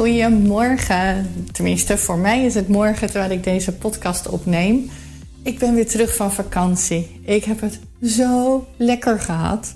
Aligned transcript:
Goedemorgen. 0.00 1.30
Tenminste, 1.52 1.98
voor 1.98 2.18
mij 2.18 2.44
is 2.44 2.54
het 2.54 2.68
morgen 2.68 3.10
terwijl 3.10 3.30
ik 3.30 3.44
deze 3.44 3.72
podcast 3.72 4.28
opneem. 4.28 4.90
Ik 5.42 5.58
ben 5.58 5.74
weer 5.74 5.88
terug 5.88 6.16
van 6.16 6.32
vakantie. 6.32 7.20
Ik 7.24 7.44
heb 7.44 7.60
het 7.60 7.80
zo 8.02 8.66
lekker 8.76 9.20
gehad. 9.20 9.74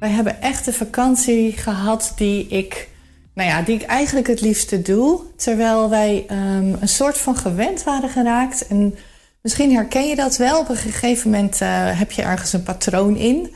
Wij 0.00 0.10
hebben 0.10 0.42
echt 0.42 0.66
een 0.66 0.72
vakantie 0.72 1.52
gehad 1.52 2.12
die 2.16 2.46
ik, 2.46 2.88
nou 3.34 3.48
ja, 3.48 3.62
die 3.62 3.74
ik 3.74 3.82
eigenlijk 3.82 4.26
het 4.26 4.40
liefste 4.40 4.82
doe. 4.82 5.20
Terwijl 5.36 5.90
wij 5.90 6.26
um, 6.30 6.76
een 6.80 6.88
soort 6.88 7.18
van 7.18 7.36
gewend 7.36 7.84
waren 7.84 8.10
geraakt. 8.10 8.66
En 8.66 8.94
misschien 9.42 9.74
herken 9.74 10.08
je 10.08 10.16
dat 10.16 10.36
wel. 10.36 10.58
Op 10.58 10.68
een 10.68 10.76
gegeven 10.76 11.30
moment 11.30 11.60
uh, 11.60 11.98
heb 11.98 12.10
je 12.10 12.22
ergens 12.22 12.52
een 12.52 12.62
patroon 12.62 13.16
in. 13.16 13.54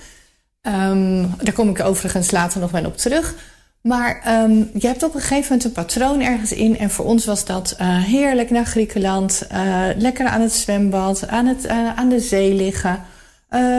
Um, 0.63 1.35
daar 1.37 1.55
kom 1.55 1.69
ik 1.69 1.81
overigens 1.81 2.31
later 2.31 2.61
nog 2.61 2.71
wel 2.71 2.85
op 2.85 2.97
terug. 2.97 3.35
Maar 3.83 4.43
um, 4.43 4.71
je 4.75 4.87
hebt 4.87 5.03
op 5.03 5.15
een 5.15 5.21
gegeven 5.21 5.43
moment 5.43 5.65
een 5.65 5.73
patroon 5.73 6.21
ergens 6.21 6.53
in. 6.53 6.79
En 6.79 6.91
voor 6.91 7.05
ons 7.05 7.25
was 7.25 7.45
dat 7.45 7.77
uh, 7.81 8.03
heerlijk 8.05 8.51
naar 8.51 8.65
Griekenland. 8.65 9.47
Uh, 9.53 9.87
lekker 9.97 10.27
aan 10.27 10.41
het 10.41 10.53
zwembad, 10.53 11.29
aan, 11.29 11.47
het, 11.47 11.65
uh, 11.65 11.95
aan 11.95 12.09
de 12.09 12.21
zee 12.21 12.55
liggen. 12.55 13.05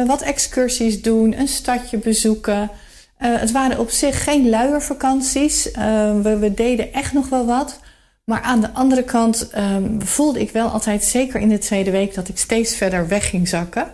wat 0.05 0.21
excursies 0.21 1.01
doen, 1.01 1.39
een 1.39 1.47
stadje 1.47 1.97
bezoeken. 1.97 2.69
het 3.17 3.51
waren 3.51 3.79
op 3.79 3.89
zich 3.89 4.23
geen 4.23 4.49
luiervakanties. 4.49 5.71
We, 6.21 6.37
we, 6.39 6.53
deden 6.53 6.93
echt 6.93 7.13
nog 7.13 7.29
wel 7.29 7.45
wat. 7.45 7.79
Maar 8.23 8.41
aan 8.41 8.61
de 8.61 8.71
andere 8.71 9.03
kant 9.03 9.49
um, 9.57 10.01
voelde 10.01 10.39
ik 10.39 10.51
wel 10.51 10.67
altijd, 10.67 11.03
zeker 11.03 11.39
in 11.39 11.49
de 11.49 11.57
tweede 11.57 11.91
week, 11.91 12.13
dat 12.13 12.27
ik 12.27 12.37
steeds 12.37 12.75
verder 12.75 13.07
weg 13.07 13.29
ging 13.29 13.47
zakken. 13.47 13.91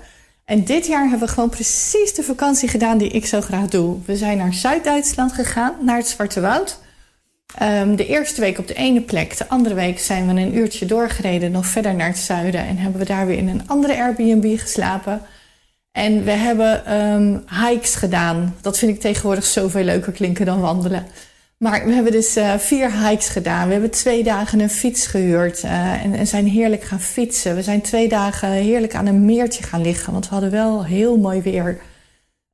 En 0.49 0.63
dit 0.63 0.87
jaar 0.87 1.09
hebben 1.09 1.27
we 1.27 1.33
gewoon 1.33 1.49
precies 1.49 2.13
de 2.13 2.23
vakantie 2.23 2.69
gedaan 2.69 2.97
die 2.97 3.09
ik 3.09 3.25
zo 3.25 3.41
graag 3.41 3.67
doe. 3.67 3.97
We 4.05 4.15
zijn 4.15 4.37
naar 4.37 4.53
Zuid-Duitsland 4.53 5.31
gegaan, 5.31 5.73
naar 5.81 5.97
het 5.97 6.07
Zwarte 6.07 6.41
Woud. 6.41 6.79
Um, 7.61 7.95
de 7.95 8.07
eerste 8.07 8.41
week 8.41 8.57
op 8.57 8.67
de 8.67 8.73
ene 8.73 9.01
plek. 9.01 9.37
De 9.37 9.47
andere 9.47 9.75
week 9.75 9.99
zijn 9.99 10.27
we 10.27 10.41
een 10.41 10.55
uurtje 10.57 10.85
doorgereden, 10.85 11.51
nog 11.51 11.65
verder 11.65 11.95
naar 11.95 12.07
het 12.07 12.17
zuiden. 12.17 12.67
En 12.67 12.77
hebben 12.77 12.99
we 12.99 13.07
daar 13.07 13.25
weer 13.25 13.37
in 13.37 13.47
een 13.47 13.67
andere 13.67 13.97
Airbnb 13.97 14.59
geslapen. 14.59 15.21
En 15.91 16.23
we 16.23 16.31
hebben 16.31 17.01
um, 17.01 17.43
hikes 17.65 17.95
gedaan. 17.95 18.55
Dat 18.61 18.77
vind 18.77 18.91
ik 18.91 18.99
tegenwoordig 18.99 19.45
zoveel 19.45 19.83
leuker 19.83 20.11
klinken 20.11 20.45
dan 20.45 20.59
wandelen. 20.59 21.05
Maar 21.59 21.85
we 21.85 21.93
hebben 21.93 22.11
dus 22.11 22.37
uh, 22.37 22.57
vier 22.57 23.07
hikes 23.07 23.29
gedaan. 23.29 23.65
We 23.65 23.71
hebben 23.71 23.91
twee 23.91 24.23
dagen 24.23 24.59
een 24.59 24.69
fiets 24.69 25.07
gehuurd 25.07 25.63
uh, 25.63 26.03
en, 26.03 26.27
zijn 26.27 26.47
heerlijk 26.47 26.83
gaan 26.83 26.99
fietsen. 26.99 27.55
We 27.55 27.61
zijn 27.61 27.81
twee 27.81 28.07
dagen 28.07 28.49
heerlijk 28.49 28.95
aan 28.95 29.05
een 29.05 29.25
meertje 29.25 29.63
gaan 29.63 29.81
liggen, 29.81 30.13
want 30.13 30.27
we 30.27 30.31
hadden 30.31 30.51
wel 30.51 30.85
heel 30.85 31.17
mooi 31.17 31.41
weer. 31.41 31.81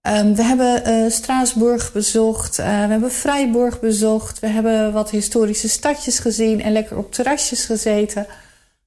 Um, 0.01 0.35
we 0.35 0.43
hebben 0.43 0.89
uh, 0.89 1.11
Straatsburg 1.11 1.91
bezocht, 1.93 2.55
we 2.55 2.63
hebben 2.63 3.11
Vrijburg 3.11 3.79
bezocht, 3.79 4.39
we 4.39 4.47
hebben 4.47 4.93
wat 4.93 5.09
historische 5.09 5.69
stadjes 5.69 6.19
gezien 6.19 6.61
en 6.61 6.71
lekker 6.71 6.97
op 6.97 7.11
terrasjes 7.13 7.65
gezeten. 7.65 8.27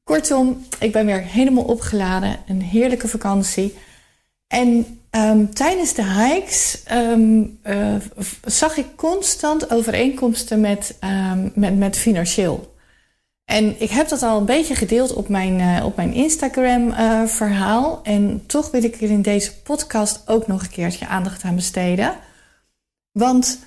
Kortom, 0.04 0.66
ik 0.78 0.92
ben 0.92 1.06
weer 1.06 1.22
helemaal 1.22 1.64
opgeladen. 1.64 2.36
Een 2.46 2.62
heerlijke 2.62 3.08
vakantie. 3.08 3.78
En 4.46 4.97
Um, 5.10 5.54
tijdens 5.54 5.94
de 5.94 6.04
hikes 6.04 6.82
um, 6.92 7.58
uh, 7.64 7.94
zag 8.44 8.76
ik 8.76 8.86
constant 8.96 9.70
overeenkomsten 9.70 10.60
met, 10.60 10.98
um, 11.04 11.52
met, 11.54 11.78
met 11.78 11.96
financieel. 11.96 12.76
En 13.44 13.80
ik 13.80 13.90
heb 13.90 14.08
dat 14.08 14.22
al 14.22 14.38
een 14.38 14.44
beetje 14.44 14.74
gedeeld 14.74 15.12
op 15.12 15.28
mijn, 15.28 15.58
uh, 15.58 15.84
op 15.84 15.96
mijn 15.96 16.12
Instagram-verhaal. 16.12 18.00
Uh, 18.04 18.12
en 18.12 18.42
toch 18.46 18.70
wil 18.70 18.84
ik 18.84 18.94
er 18.94 19.10
in 19.10 19.22
deze 19.22 19.62
podcast 19.62 20.22
ook 20.26 20.46
nog 20.46 20.62
een 20.62 20.70
keertje 20.70 21.06
aandacht 21.06 21.42
aan 21.42 21.54
besteden. 21.54 22.14
Want 23.12 23.58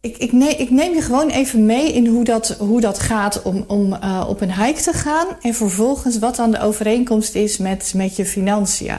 ik, 0.00 0.16
ik, 0.16 0.32
neem, 0.32 0.58
ik, 0.58 0.70
neem, 0.70 0.94
je 0.94 1.02
gewoon 1.02 1.28
even 1.28 1.66
mee 1.66 1.92
in 1.92 2.06
hoe 2.06 2.24
dat, 2.24 2.48
hoe 2.58 2.80
dat 2.80 2.98
gaat 2.98 3.42
om, 3.42 3.64
om 3.66 3.92
op 4.28 4.40
een 4.40 4.54
hike 4.54 4.80
te 4.80 4.92
gaan. 4.92 5.26
En 5.40 5.54
vervolgens 5.54 6.18
wat 6.18 6.36
dan 6.36 6.50
de 6.50 6.60
overeenkomst 6.60 7.34
is 7.34 7.58
met, 7.58 7.92
met 7.96 8.16
je 8.16 8.24
financiën. 8.24 8.98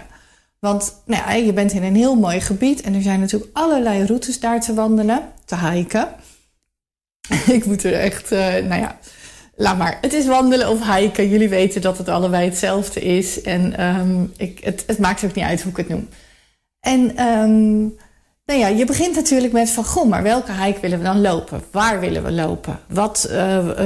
Want 0.61 1.01
nou 1.05 1.21
ja, 1.21 1.33
je 1.33 1.53
bent 1.53 1.71
in 1.71 1.83
een 1.83 1.95
heel 1.95 2.15
mooi 2.15 2.41
gebied 2.41 2.81
en 2.81 2.93
er 2.93 3.01
zijn 3.01 3.19
natuurlijk 3.19 3.49
allerlei 3.53 4.05
routes 4.05 4.39
daar 4.39 4.61
te 4.61 4.73
wandelen, 4.73 5.21
te 5.45 5.57
hiken. 5.57 6.07
ik 7.57 7.65
moet 7.65 7.83
er 7.83 7.93
echt, 7.93 8.31
uh, 8.31 8.39
nou 8.39 8.81
ja, 8.81 8.97
laat 9.55 9.77
maar. 9.77 9.97
Het 10.01 10.13
is 10.13 10.25
wandelen 10.25 10.69
of 10.69 10.95
hiken. 10.95 11.29
Jullie 11.29 11.49
weten 11.49 11.81
dat 11.81 11.97
het 11.97 12.09
allebei 12.09 12.45
hetzelfde 12.45 13.01
is. 13.01 13.41
En 13.41 13.85
um, 13.85 14.33
ik, 14.37 14.59
het, 14.63 14.83
het, 14.87 14.99
maakt 14.99 15.23
ook 15.23 15.33
niet 15.33 15.45
uit 15.45 15.61
hoe 15.61 15.71
ik 15.71 15.77
het 15.77 15.89
noem. 15.89 16.09
En 16.79 17.25
um, 17.27 17.95
nou 18.45 18.59
ja, 18.59 18.67
je 18.67 18.85
begint 18.85 19.15
natuurlijk 19.15 19.53
met 19.53 19.69
van, 19.69 19.85
goh, 19.85 20.09
maar 20.09 20.23
welke 20.23 20.51
hike 20.51 20.79
willen 20.79 20.97
we 20.97 21.03
dan 21.03 21.21
lopen? 21.21 21.63
Waar 21.71 21.99
willen 21.99 22.23
we 22.23 22.31
lopen? 22.31 22.79
Wat, 22.87 23.27
uh, 23.29 23.79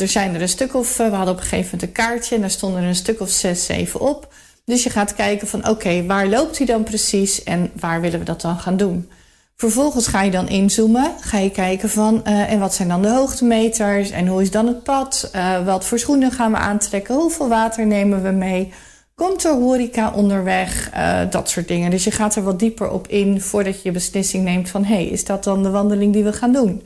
er 0.00 0.08
zijn 0.08 0.34
er 0.34 0.42
een 0.42 0.48
stuk 0.48 0.74
of, 0.74 0.96
we 0.96 1.02
hadden 1.02 1.34
op 1.34 1.40
een 1.40 1.46
gegeven 1.46 1.64
moment 1.64 1.82
een 1.82 2.04
kaartje 2.04 2.34
en 2.34 2.40
daar 2.40 2.50
stonden 2.50 2.82
er 2.82 2.88
een 2.88 2.94
stuk 2.94 3.20
of 3.20 3.30
zes, 3.30 3.64
zeven 3.64 4.00
op. 4.00 4.32
Dus 4.64 4.82
je 4.82 4.90
gaat 4.90 5.14
kijken 5.14 5.48
van 5.48 5.68
oké, 5.68 6.06
waar 6.06 6.26
loopt 6.26 6.58
hij 6.58 6.66
dan 6.66 6.82
precies 6.82 7.42
en 7.42 7.70
waar 7.80 8.00
willen 8.00 8.18
we 8.18 8.24
dat 8.24 8.40
dan 8.40 8.58
gaan 8.58 8.76
doen? 8.76 9.08
Vervolgens 9.56 10.06
ga 10.06 10.22
je 10.22 10.30
dan 10.30 10.48
inzoomen, 10.48 11.12
ga 11.20 11.38
je 11.38 11.50
kijken 11.50 11.90
van 11.90 12.22
uh, 12.26 12.52
en 12.52 12.58
wat 12.58 12.74
zijn 12.74 12.88
dan 12.88 13.02
de 13.02 13.08
hoogtemeters 13.08 14.10
en 14.10 14.26
hoe 14.26 14.42
is 14.42 14.50
dan 14.50 14.66
het 14.66 14.82
pad? 14.82 15.30
Uh, 15.36 15.64
wat 15.64 15.84
voor 15.84 15.98
schoenen 15.98 16.32
gaan 16.32 16.50
we 16.50 16.56
aantrekken? 16.56 17.14
Hoeveel 17.14 17.48
water 17.48 17.86
nemen 17.86 18.22
we 18.22 18.30
mee? 18.30 18.72
Komt 19.14 19.44
er 19.44 19.52
horeca 19.52 20.12
onderweg? 20.12 20.90
Uh, 20.94 21.20
dat 21.30 21.50
soort 21.50 21.68
dingen. 21.68 21.90
Dus 21.90 22.04
je 22.04 22.10
gaat 22.10 22.36
er 22.36 22.42
wat 22.42 22.58
dieper 22.58 22.90
op 22.90 23.08
in 23.08 23.40
voordat 23.40 23.82
je 23.82 23.90
beslissing 23.90 24.44
neemt 24.44 24.68
van 24.68 24.84
hé, 24.84 24.94
hey, 24.94 25.06
is 25.06 25.24
dat 25.24 25.44
dan 25.44 25.62
de 25.62 25.70
wandeling 25.70 26.12
die 26.12 26.24
we 26.24 26.32
gaan 26.32 26.52
doen? 26.52 26.82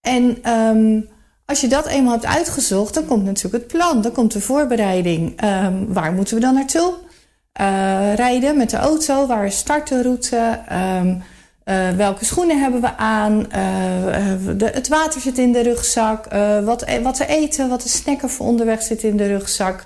En 0.00 0.52
um, 0.52 1.08
als 1.46 1.60
je 1.60 1.68
dat 1.68 1.86
eenmaal 1.86 2.12
hebt 2.12 2.26
uitgezocht, 2.26 2.94
dan 2.94 3.06
komt 3.06 3.24
natuurlijk 3.24 3.62
het 3.62 3.72
plan, 3.72 4.02
dan 4.02 4.12
komt 4.12 4.32
de 4.32 4.40
voorbereiding. 4.40 5.44
Um, 5.44 5.92
waar 5.92 6.12
moeten 6.12 6.34
we 6.34 6.40
dan 6.40 6.54
naartoe? 6.54 6.94
Uh, 7.60 8.14
rijden 8.14 8.56
met 8.56 8.70
de 8.70 8.76
auto, 8.76 9.26
waar 9.26 9.46
is 9.46 9.56
startenroute? 9.56 10.60
Um, 10.72 11.22
uh, 11.64 11.90
welke 11.90 12.24
schoenen 12.24 12.60
hebben 12.60 12.80
we 12.80 12.96
aan? 12.96 13.46
De, 14.56 14.70
het 14.72 14.88
water 14.88 15.20
zit 15.20 15.38
in 15.38 15.52
de 15.52 15.60
rugzak. 15.60 16.26
wat, 16.64 16.84
wat 17.02 17.14
te 17.14 17.26
eten, 17.26 17.68
wat 17.68 17.80
te 17.80 17.88
snacken 17.88 18.30
voor 18.30 18.46
onderweg 18.46 18.82
zit 18.82 19.02
in 19.02 19.16
de 19.16 19.26
rugzak. 19.26 19.84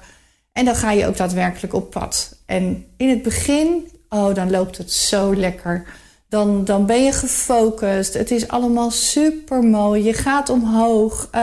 En 0.52 0.64
dan 0.64 0.74
ga 0.74 0.90
je 0.90 1.06
ook 1.06 1.16
daadwerkelijk 1.16 1.74
op 1.74 1.90
pad. 1.90 2.36
En 2.46 2.84
in 2.96 3.08
het 3.08 3.22
begin, 3.22 3.88
oh, 4.08 4.34
dan 4.34 4.50
loopt 4.50 4.78
het 4.78 4.92
zo 4.92 5.34
lekker. 5.34 5.84
Dan, 6.30 6.64
dan 6.64 6.86
ben 6.86 7.04
je 7.04 7.12
gefocust. 7.12 8.14
Het 8.14 8.30
is 8.30 8.48
allemaal 8.48 8.90
super 8.90 9.62
mooi. 9.62 10.04
Je 10.04 10.12
gaat 10.12 10.48
omhoog. 10.48 11.28
Uh, 11.34 11.40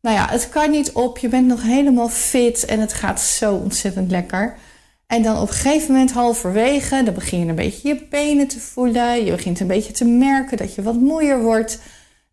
nou 0.00 0.16
ja, 0.16 0.26
het 0.30 0.48
kan 0.48 0.70
niet 0.70 0.92
op. 0.92 1.18
Je 1.18 1.28
bent 1.28 1.46
nog 1.46 1.62
helemaal 1.62 2.08
fit 2.08 2.64
en 2.64 2.80
het 2.80 2.92
gaat 2.92 3.20
zo 3.20 3.54
ontzettend 3.54 4.10
lekker. 4.10 4.56
En 5.06 5.22
dan 5.22 5.40
op 5.40 5.48
een 5.48 5.54
gegeven 5.54 5.92
moment 5.92 6.12
halverwege, 6.12 7.02
dan 7.02 7.14
begin 7.14 7.38
je 7.38 7.46
een 7.46 7.54
beetje 7.54 7.88
je 7.88 8.06
benen 8.10 8.48
te 8.48 8.60
voelen. 8.60 9.24
Je 9.24 9.30
begint 9.30 9.60
een 9.60 9.66
beetje 9.66 9.92
te 9.92 10.04
merken 10.04 10.56
dat 10.56 10.74
je 10.74 10.82
wat 10.82 10.94
moeier 10.94 11.42
wordt. 11.42 11.78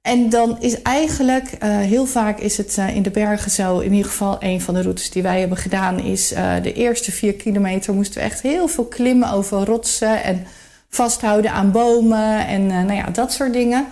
En 0.02 0.30
dan 0.30 0.58
is 0.60 0.82
eigenlijk, 0.82 1.50
uh, 1.64 1.78
heel 1.78 2.06
vaak 2.06 2.40
is 2.40 2.58
het 2.58 2.76
uh, 2.80 2.96
in 2.96 3.02
de 3.02 3.12
bergen 3.12 3.52
zo, 3.52 3.80
in 3.80 3.92
ieder 3.92 4.12
geval 4.12 4.36
een 4.40 4.62
van 4.62 4.74
de 4.74 4.82
routes 4.82 5.10
die 5.10 5.24
wij 5.24 5.40
hebben 5.40 5.58
gedaan, 5.58 6.00
is 6.00 6.28
de 6.62 6.74
eerste 6.74 7.12
vier 7.12 7.34
kilometer 7.34 7.94
moesten 7.94 8.22
we 8.22 8.28
echt 8.28 8.42
heel 8.42 8.68
veel 8.68 8.86
klimmen 8.86 9.32
over 9.32 9.66
rotsen 9.66 10.24
en 10.24 10.46
vasthouden 10.94 11.52
aan 11.52 11.72
bomen 11.72 12.48
en 12.48 12.62
uh, 12.62 12.70
nou 12.70 12.94
ja, 12.94 13.10
dat 13.10 13.34
soort 13.34 13.54
dingen. 13.54 13.86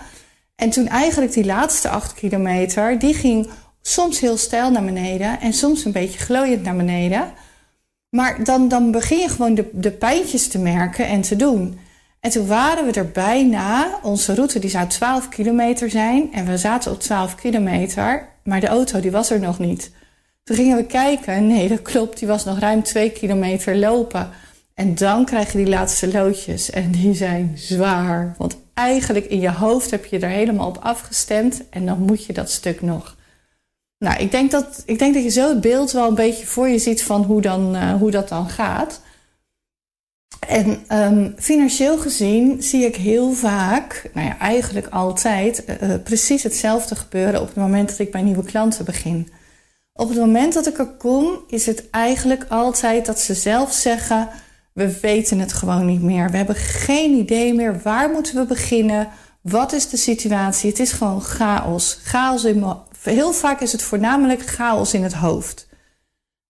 En 0.56 0.70
toen 0.70 0.88
eigenlijk 0.88 1.32
die 1.32 1.44
laatste 1.44 1.88
acht 1.88 2.14
kilometer, 2.14 2.98
die 2.98 3.14
ging 3.14 3.50
soms 3.80 4.20
heel 4.20 4.36
steil 4.36 4.70
naar 4.70 4.84
beneden 4.84 5.40
en 5.40 5.52
soms 5.52 5.84
een 5.84 5.92
beetje 5.92 6.18
glooiend 6.18 6.62
naar 6.62 6.76
beneden. 6.76 7.32
Maar 8.08 8.44
dan, 8.44 8.68
dan 8.68 8.90
begin 8.90 9.18
je 9.18 9.28
gewoon 9.28 9.54
de, 9.54 9.70
de 9.72 9.90
pijntjes 9.90 10.48
te 10.48 10.58
merken 10.58 11.06
en 11.06 11.20
te 11.20 11.36
doen. 11.36 11.78
En 12.20 12.30
toen 12.30 12.46
waren 12.46 12.86
we 12.86 12.92
er 12.92 13.10
bijna. 13.10 13.98
Onze 14.02 14.34
route 14.34 14.58
die 14.58 14.70
zou 14.70 14.86
12 14.86 15.28
kilometer 15.28 15.90
zijn. 15.90 16.32
En 16.32 16.46
we 16.46 16.58
zaten 16.58 16.92
op 16.92 17.00
12 17.00 17.34
kilometer. 17.34 18.28
Maar 18.44 18.60
de 18.60 18.66
auto 18.66 19.00
die 19.00 19.10
was 19.10 19.30
er 19.30 19.40
nog 19.40 19.58
niet. 19.58 19.90
Toen 20.44 20.56
gingen 20.56 20.76
we 20.76 20.84
kijken. 20.84 21.46
Nee, 21.46 21.68
dat 21.68 21.82
klopt. 21.82 22.18
Die 22.18 22.28
was 22.28 22.44
nog 22.44 22.58
ruim 22.58 22.82
2 22.82 23.10
kilometer 23.10 23.76
lopen. 23.76 24.30
En 24.82 24.94
dan 24.94 25.24
krijg 25.24 25.52
je 25.52 25.58
die 25.58 25.68
laatste 25.68 26.12
loodjes 26.12 26.70
en 26.70 26.90
die 26.90 27.14
zijn 27.14 27.52
zwaar. 27.54 28.34
Want 28.38 28.56
eigenlijk 28.74 29.26
in 29.26 29.40
je 29.40 29.50
hoofd 29.50 29.90
heb 29.90 30.04
je 30.04 30.18
er 30.18 30.28
helemaal 30.28 30.68
op 30.68 30.78
afgestemd 30.78 31.62
en 31.70 31.86
dan 31.86 31.98
moet 31.98 32.24
je 32.24 32.32
dat 32.32 32.50
stuk 32.50 32.80
nog. 32.80 33.16
Nou, 33.98 34.20
ik 34.20 34.30
denk 34.30 34.50
dat, 34.50 34.82
ik 34.86 34.98
denk 34.98 35.14
dat 35.14 35.22
je 35.22 35.28
zo 35.28 35.48
het 35.48 35.60
beeld 35.60 35.92
wel 35.92 36.08
een 36.08 36.14
beetje 36.14 36.46
voor 36.46 36.68
je 36.68 36.78
ziet 36.78 37.02
van 37.02 37.22
hoe, 37.22 37.40
dan, 37.40 37.76
uh, 37.76 37.94
hoe 37.94 38.10
dat 38.10 38.28
dan 38.28 38.48
gaat. 38.48 39.00
En 40.48 40.84
um, 40.92 41.34
financieel 41.38 41.98
gezien 41.98 42.62
zie 42.62 42.84
ik 42.84 42.96
heel 42.96 43.32
vaak, 43.32 44.10
nou 44.14 44.26
ja, 44.26 44.38
eigenlijk 44.38 44.86
altijd, 44.86 45.64
uh, 45.82 45.94
precies 46.04 46.42
hetzelfde 46.42 46.94
gebeuren 46.94 47.40
op 47.40 47.46
het 47.46 47.56
moment 47.56 47.88
dat 47.88 47.98
ik 47.98 48.10
bij 48.10 48.22
nieuwe 48.22 48.44
klanten 48.44 48.84
begin. 48.84 49.28
Op 49.92 50.08
het 50.08 50.18
moment 50.18 50.52
dat 50.52 50.66
ik 50.66 50.78
er 50.78 50.94
kom, 50.98 51.44
is 51.48 51.66
het 51.66 51.90
eigenlijk 51.90 52.44
altijd 52.48 53.06
dat 53.06 53.20
ze 53.20 53.34
zelf 53.34 53.72
zeggen: 53.72 54.28
we 54.74 55.00
weten 55.00 55.38
het 55.38 55.52
gewoon 55.52 55.86
niet 55.86 56.02
meer. 56.02 56.30
We 56.30 56.36
hebben 56.36 56.56
geen 56.56 57.14
idee 57.14 57.54
meer 57.54 57.80
waar 57.82 58.10
moeten 58.10 58.34
we 58.34 58.46
beginnen. 58.46 59.08
Wat 59.40 59.72
is 59.72 59.88
de 59.88 59.96
situatie? 59.96 60.70
Het 60.70 60.78
is 60.78 60.92
gewoon 60.92 61.22
chaos. 61.22 61.98
Chaos 62.02 62.44
in 62.44 62.64
Heel 63.02 63.32
vaak 63.32 63.60
is 63.60 63.72
het 63.72 63.82
voornamelijk 63.82 64.46
chaos 64.46 64.94
in 64.94 65.02
het 65.02 65.12
hoofd. 65.12 65.68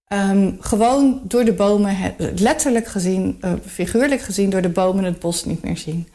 Um, 0.09 0.57
gewoon 0.61 1.21
door 1.25 1.45
de 1.45 1.53
bomen, 1.53 2.15
letterlijk 2.35 2.87
gezien, 2.87 3.39
uh, 3.45 3.53
figuurlijk 3.67 4.21
gezien, 4.21 4.51
door 4.51 4.63
de 4.63 4.69
bomen 4.69 5.05
het 5.05 5.19
bos 5.19 5.45
niet 5.45 5.63
meer 5.63 5.77
zien. 5.77 6.09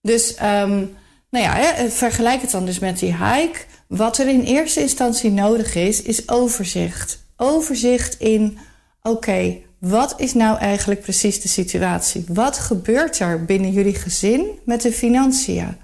Dus, 0.00 0.30
um, 0.30 0.94
nou 1.30 1.44
ja, 1.44 1.74
vergelijk 1.90 2.40
het 2.40 2.50
dan 2.50 2.64
dus 2.64 2.78
met 2.78 2.98
die 2.98 3.16
hike. 3.16 3.58
Wat 3.86 4.18
er 4.18 4.28
in 4.28 4.42
eerste 4.42 4.80
instantie 4.80 5.30
nodig 5.30 5.74
is, 5.74 6.02
is 6.02 6.28
overzicht. 6.28 7.24
Overzicht 7.36 8.20
in, 8.20 8.58
oké, 9.02 9.56
wat 9.84 10.14
is 10.16 10.34
nou 10.34 10.58
eigenlijk 10.58 11.00
precies 11.00 11.40
de 11.40 11.48
situatie? 11.48 12.24
Wat 12.28 12.58
gebeurt 12.58 13.18
er 13.18 13.44
binnen 13.44 13.70
jullie 13.70 13.94
gezin 13.94 14.46
met 14.64 14.82
de 14.82 14.92
financiën? 14.92 15.76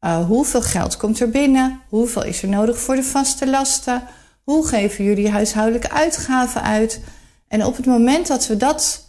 Uh, 0.00 0.26
hoeveel 0.26 0.62
geld 0.62 0.96
komt 0.96 1.20
er 1.20 1.30
binnen? 1.30 1.80
Hoeveel 1.88 2.24
is 2.24 2.42
er 2.42 2.48
nodig 2.48 2.78
voor 2.78 2.94
de 2.94 3.02
vaste 3.02 3.50
lasten? 3.50 4.02
Hoe 4.42 4.66
geven 4.66 5.04
jullie 5.04 5.30
huishoudelijke 5.30 5.90
uitgaven 5.90 6.62
uit? 6.62 7.00
En 7.48 7.64
op 7.64 7.76
het 7.76 7.86
moment 7.86 8.26
dat 8.26 8.46
we 8.46 8.56
dat 8.56 9.08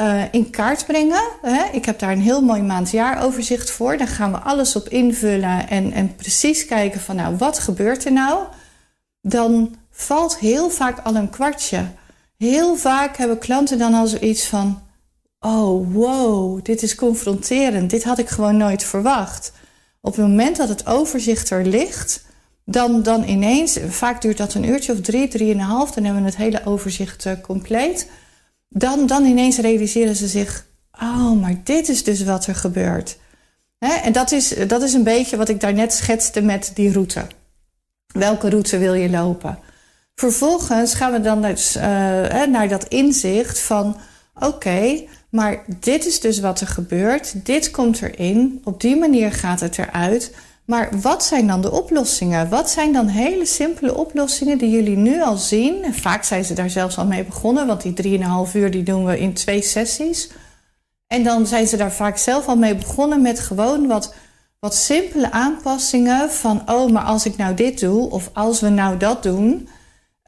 uh, 0.00 0.22
in 0.30 0.50
kaart 0.50 0.86
brengen, 0.86 1.22
hè, 1.42 1.64
ik 1.72 1.84
heb 1.84 1.98
daar 1.98 2.12
een 2.12 2.20
heel 2.20 2.42
mooi 2.42 2.62
maandjaaroverzicht 2.62 3.70
voor, 3.70 3.96
dan 3.96 4.08
gaan 4.08 4.32
we 4.32 4.38
alles 4.38 4.76
op 4.76 4.88
invullen 4.88 5.68
en, 5.68 5.92
en 5.92 6.14
precies 6.14 6.66
kijken 6.66 7.00
van 7.00 7.16
nou, 7.16 7.36
wat 7.36 7.58
gebeurt 7.58 8.04
er 8.04 8.12
nou? 8.12 8.44
Dan 9.20 9.76
valt 9.90 10.38
heel 10.38 10.70
vaak 10.70 10.98
al 10.98 11.14
een 11.14 11.30
kwartje. 11.30 11.86
Heel 12.36 12.76
vaak 12.76 13.16
hebben 13.16 13.38
klanten 13.38 13.78
dan 13.78 13.94
al 13.94 14.06
zoiets 14.06 14.46
van: 14.46 14.82
Oh, 15.40 15.92
wow, 15.92 16.64
dit 16.64 16.82
is 16.82 16.94
confronterend. 16.94 17.90
Dit 17.90 18.04
had 18.04 18.18
ik 18.18 18.28
gewoon 18.28 18.56
nooit 18.56 18.84
verwacht. 18.84 19.52
Op 20.00 20.16
het 20.16 20.26
moment 20.26 20.56
dat 20.56 20.68
het 20.68 20.86
overzicht 20.86 21.50
er 21.50 21.66
ligt, 21.66 22.24
dan, 22.64 23.02
dan 23.02 23.28
ineens, 23.28 23.78
vaak 23.88 24.22
duurt 24.22 24.36
dat 24.36 24.54
een 24.54 24.68
uurtje 24.68 24.92
of 24.92 25.00
drie, 25.00 25.28
drieënhalf, 25.28 25.90
dan 25.90 26.04
hebben 26.04 26.22
we 26.22 26.28
het 26.28 26.38
hele 26.38 26.64
overzicht 26.64 27.24
uh, 27.24 27.32
compleet. 27.42 28.10
Dan, 28.68 29.06
dan 29.06 29.24
ineens 29.24 29.58
realiseren 29.58 30.16
ze 30.16 30.28
zich: 30.28 30.66
Oh, 31.00 31.40
maar 31.40 31.60
dit 31.64 31.88
is 31.88 32.04
dus 32.04 32.24
wat 32.24 32.46
er 32.46 32.54
gebeurt. 32.54 33.18
Hè? 33.78 33.94
En 33.94 34.12
dat 34.12 34.32
is, 34.32 34.54
dat 34.66 34.82
is 34.82 34.92
een 34.92 35.04
beetje 35.04 35.36
wat 35.36 35.48
ik 35.48 35.60
daarnet 35.60 35.92
schetste 35.92 36.40
met 36.40 36.70
die 36.74 36.92
route. 36.92 37.26
Welke 38.06 38.48
route 38.48 38.78
wil 38.78 38.94
je 38.94 39.10
lopen? 39.10 39.58
Vervolgens 40.14 40.94
gaan 40.94 41.12
we 41.12 41.20
dan 41.20 41.42
dus, 41.42 41.76
uh, 41.76 41.82
naar 42.44 42.68
dat 42.68 42.84
inzicht 42.84 43.60
van: 43.60 43.96
oké, 44.40 45.02
maar 45.30 45.64
dit 45.80 46.06
is 46.06 46.20
dus 46.20 46.40
wat 46.40 46.60
er 46.60 46.66
gebeurt, 46.66 47.46
dit 47.46 47.70
komt 47.70 48.02
erin, 48.02 48.60
op 48.64 48.80
die 48.80 48.96
manier 48.96 49.32
gaat 49.32 49.60
het 49.60 49.78
eruit. 49.78 50.34
Maar 50.64 50.88
wat 51.00 51.24
zijn 51.24 51.46
dan 51.46 51.60
de 51.60 51.70
oplossingen? 51.70 52.48
Wat 52.48 52.70
zijn 52.70 52.92
dan 52.92 53.06
hele 53.06 53.46
simpele 53.46 53.94
oplossingen 53.94 54.58
die 54.58 54.70
jullie 54.70 54.96
nu 54.96 55.22
al 55.22 55.36
zien? 55.36 55.82
En 55.82 55.94
vaak 55.94 56.24
zijn 56.24 56.44
ze 56.44 56.54
daar 56.54 56.70
zelfs 56.70 56.98
al 56.98 57.06
mee 57.06 57.24
begonnen, 57.24 57.66
want 57.66 57.82
die 57.82 58.18
3,5 58.48 58.54
uur 58.54 58.70
die 58.70 58.82
doen 58.82 59.04
we 59.04 59.18
in 59.18 59.32
twee 59.32 59.62
sessies. 59.62 60.30
En 61.06 61.22
dan 61.22 61.46
zijn 61.46 61.66
ze 61.66 61.76
daar 61.76 61.92
vaak 61.92 62.16
zelf 62.16 62.46
al 62.46 62.56
mee 62.56 62.74
begonnen 62.74 63.22
met 63.22 63.40
gewoon 63.40 63.86
wat, 63.86 64.14
wat 64.58 64.74
simpele 64.74 65.32
aanpassingen 65.32 66.30
van, 66.30 66.62
oh, 66.70 66.90
maar 66.90 67.04
als 67.04 67.24
ik 67.26 67.36
nou 67.36 67.54
dit 67.54 67.80
doe 67.80 68.10
of 68.10 68.30
als 68.32 68.60
we 68.60 68.68
nou 68.68 68.96
dat 68.96 69.22
doen, 69.22 69.68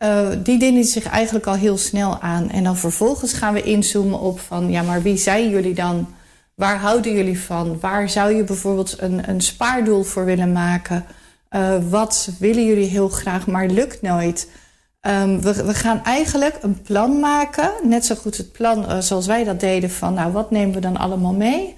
uh, 0.02 0.28
die 0.42 0.58
dienen 0.58 0.84
zich 0.84 1.06
eigenlijk 1.06 1.46
al 1.46 1.54
heel 1.54 1.78
snel 1.78 2.20
aan. 2.20 2.50
En 2.50 2.64
dan 2.64 2.76
vervolgens 2.76 3.32
gaan 3.32 3.54
we 3.54 3.62
inzoomen 3.62 4.20
op 4.20 4.40
van, 4.40 4.70
ja, 4.70 4.82
maar 4.82 5.02
wie 5.02 5.16
zijn 5.16 5.50
jullie 5.50 5.74
dan? 5.74 6.14
Waar 6.54 6.78
houden 6.78 7.12
jullie 7.12 7.40
van? 7.40 7.80
Waar 7.80 8.08
zou 8.08 8.34
je 8.34 8.44
bijvoorbeeld 8.44 9.00
een, 9.00 9.28
een 9.28 9.40
spaardoel 9.40 10.02
voor 10.02 10.24
willen 10.24 10.52
maken? 10.52 11.04
Uh, 11.50 11.74
wat 11.88 12.28
willen 12.38 12.64
jullie 12.64 12.88
heel 12.88 13.08
graag, 13.08 13.46
maar 13.46 13.66
lukt 13.66 14.02
nooit? 14.02 14.50
Um, 15.00 15.40
we, 15.40 15.74
gaan 15.74 16.04
eigenlijk 16.04 16.58
een 16.62 16.82
plan 16.82 17.20
maken. 17.20 17.70
Net 17.82 18.06
zo 18.06 18.14
goed 18.14 18.36
het 18.36 18.52
plan 18.52 18.82
uh, 18.82 18.98
zoals 18.98 19.26
wij 19.26 19.44
dat 19.44 19.60
deden 19.60 19.90
van, 19.90 20.14
nou, 20.14 20.32
wat 20.32 20.50
nemen 20.50 20.74
we 20.74 20.80
dan 20.80 20.96
allemaal 20.96 21.34
mee? 21.34 21.76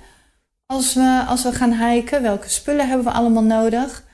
Als 0.66 0.94
we, 0.94 1.24
als 1.28 1.42
we 1.42 1.52
gaan 1.52 1.72
hiken, 1.72 2.22
welke 2.22 2.48
spullen 2.48 2.88
hebben 2.88 3.06
we 3.06 3.12
allemaal 3.12 3.42
nodig? 3.42 4.04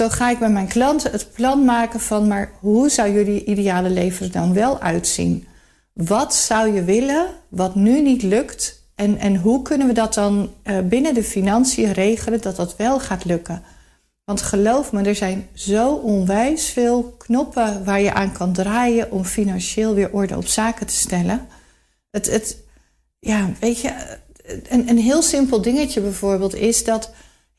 Zo 0.00 0.08
ga 0.08 0.30
ik 0.30 0.38
met 0.38 0.52
mijn 0.52 0.68
klanten 0.68 1.10
het 1.10 1.32
plan 1.32 1.64
maken 1.64 2.00
van, 2.00 2.28
maar 2.28 2.52
hoe 2.60 2.88
zou 2.88 3.12
jullie 3.12 3.44
ideale 3.44 3.90
leven 3.90 4.26
er 4.26 4.32
dan 4.32 4.54
wel 4.54 4.80
uitzien? 4.80 5.46
Wat 5.92 6.34
zou 6.34 6.74
je 6.74 6.84
willen 6.84 7.26
wat 7.48 7.74
nu 7.74 8.00
niet 8.00 8.22
lukt? 8.22 8.88
En, 8.94 9.18
en 9.18 9.36
hoe 9.36 9.62
kunnen 9.62 9.86
we 9.86 9.92
dat 9.92 10.14
dan 10.14 10.52
uh, 10.64 10.78
binnen 10.80 11.14
de 11.14 11.24
financiën 11.24 11.92
regelen 11.92 12.40
dat 12.40 12.56
dat 12.56 12.76
wel 12.76 13.00
gaat 13.00 13.24
lukken? 13.24 13.62
Want 14.24 14.42
geloof 14.42 14.92
me, 14.92 15.02
er 15.02 15.14
zijn 15.14 15.48
zo 15.54 15.92
onwijs 15.92 16.68
veel 16.68 17.14
knoppen 17.18 17.84
waar 17.84 18.00
je 18.00 18.12
aan 18.12 18.32
kan 18.32 18.52
draaien 18.52 19.10
om 19.10 19.24
financieel 19.24 19.94
weer 19.94 20.12
orde 20.12 20.36
op 20.36 20.46
zaken 20.46 20.86
te 20.86 20.94
stellen. 20.94 21.46
Het, 22.10 22.30
het, 22.30 22.56
ja, 23.18 23.50
weet 23.60 23.80
je, 23.80 24.18
een, 24.68 24.88
een 24.88 24.98
heel 24.98 25.22
simpel 25.22 25.62
dingetje 25.62 26.00
bijvoorbeeld 26.00 26.54
is 26.54 26.84
dat 26.84 27.10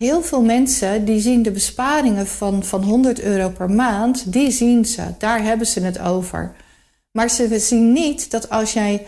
Heel 0.02 0.22
veel 0.22 0.42
mensen 0.42 1.06
die 1.06 1.20
zien 1.20 1.42
de 1.42 1.52
besparingen 1.52 2.28
van, 2.28 2.64
van 2.64 2.84
100 2.84 3.22
euro 3.22 3.50
per 3.50 3.70
maand, 3.70 4.34
die 4.34 4.52
zien 4.52 4.86
ze. 4.86 5.02
Daar 5.18 5.44
hebben 5.44 5.68
ze 5.68 5.80
het 5.80 6.00
over. 6.00 6.56
Maar 7.12 7.30
ze 7.30 7.60
zien 7.60 7.92
niet 7.92 8.32
dat 8.32 8.50
als 8.50 8.74
jij 8.74 9.08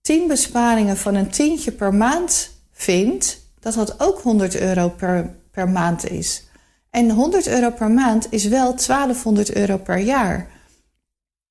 10 0.00 0.28
besparingen 0.28 0.96
van 0.96 1.14
een 1.14 1.30
tientje 1.30 1.72
per 1.72 1.94
maand 1.94 2.50
vindt, 2.72 3.40
dat 3.60 3.74
dat 3.74 4.00
ook 4.00 4.20
100 4.20 4.60
euro 4.60 4.88
per, 4.88 5.34
per 5.50 5.68
maand 5.68 6.10
is. 6.10 6.44
En 6.90 7.10
100 7.10 7.46
euro 7.46 7.70
per 7.70 7.90
maand 7.90 8.26
is 8.30 8.44
wel 8.44 8.76
1200 8.86 9.54
euro 9.54 9.76
per 9.76 9.98
jaar 9.98 10.50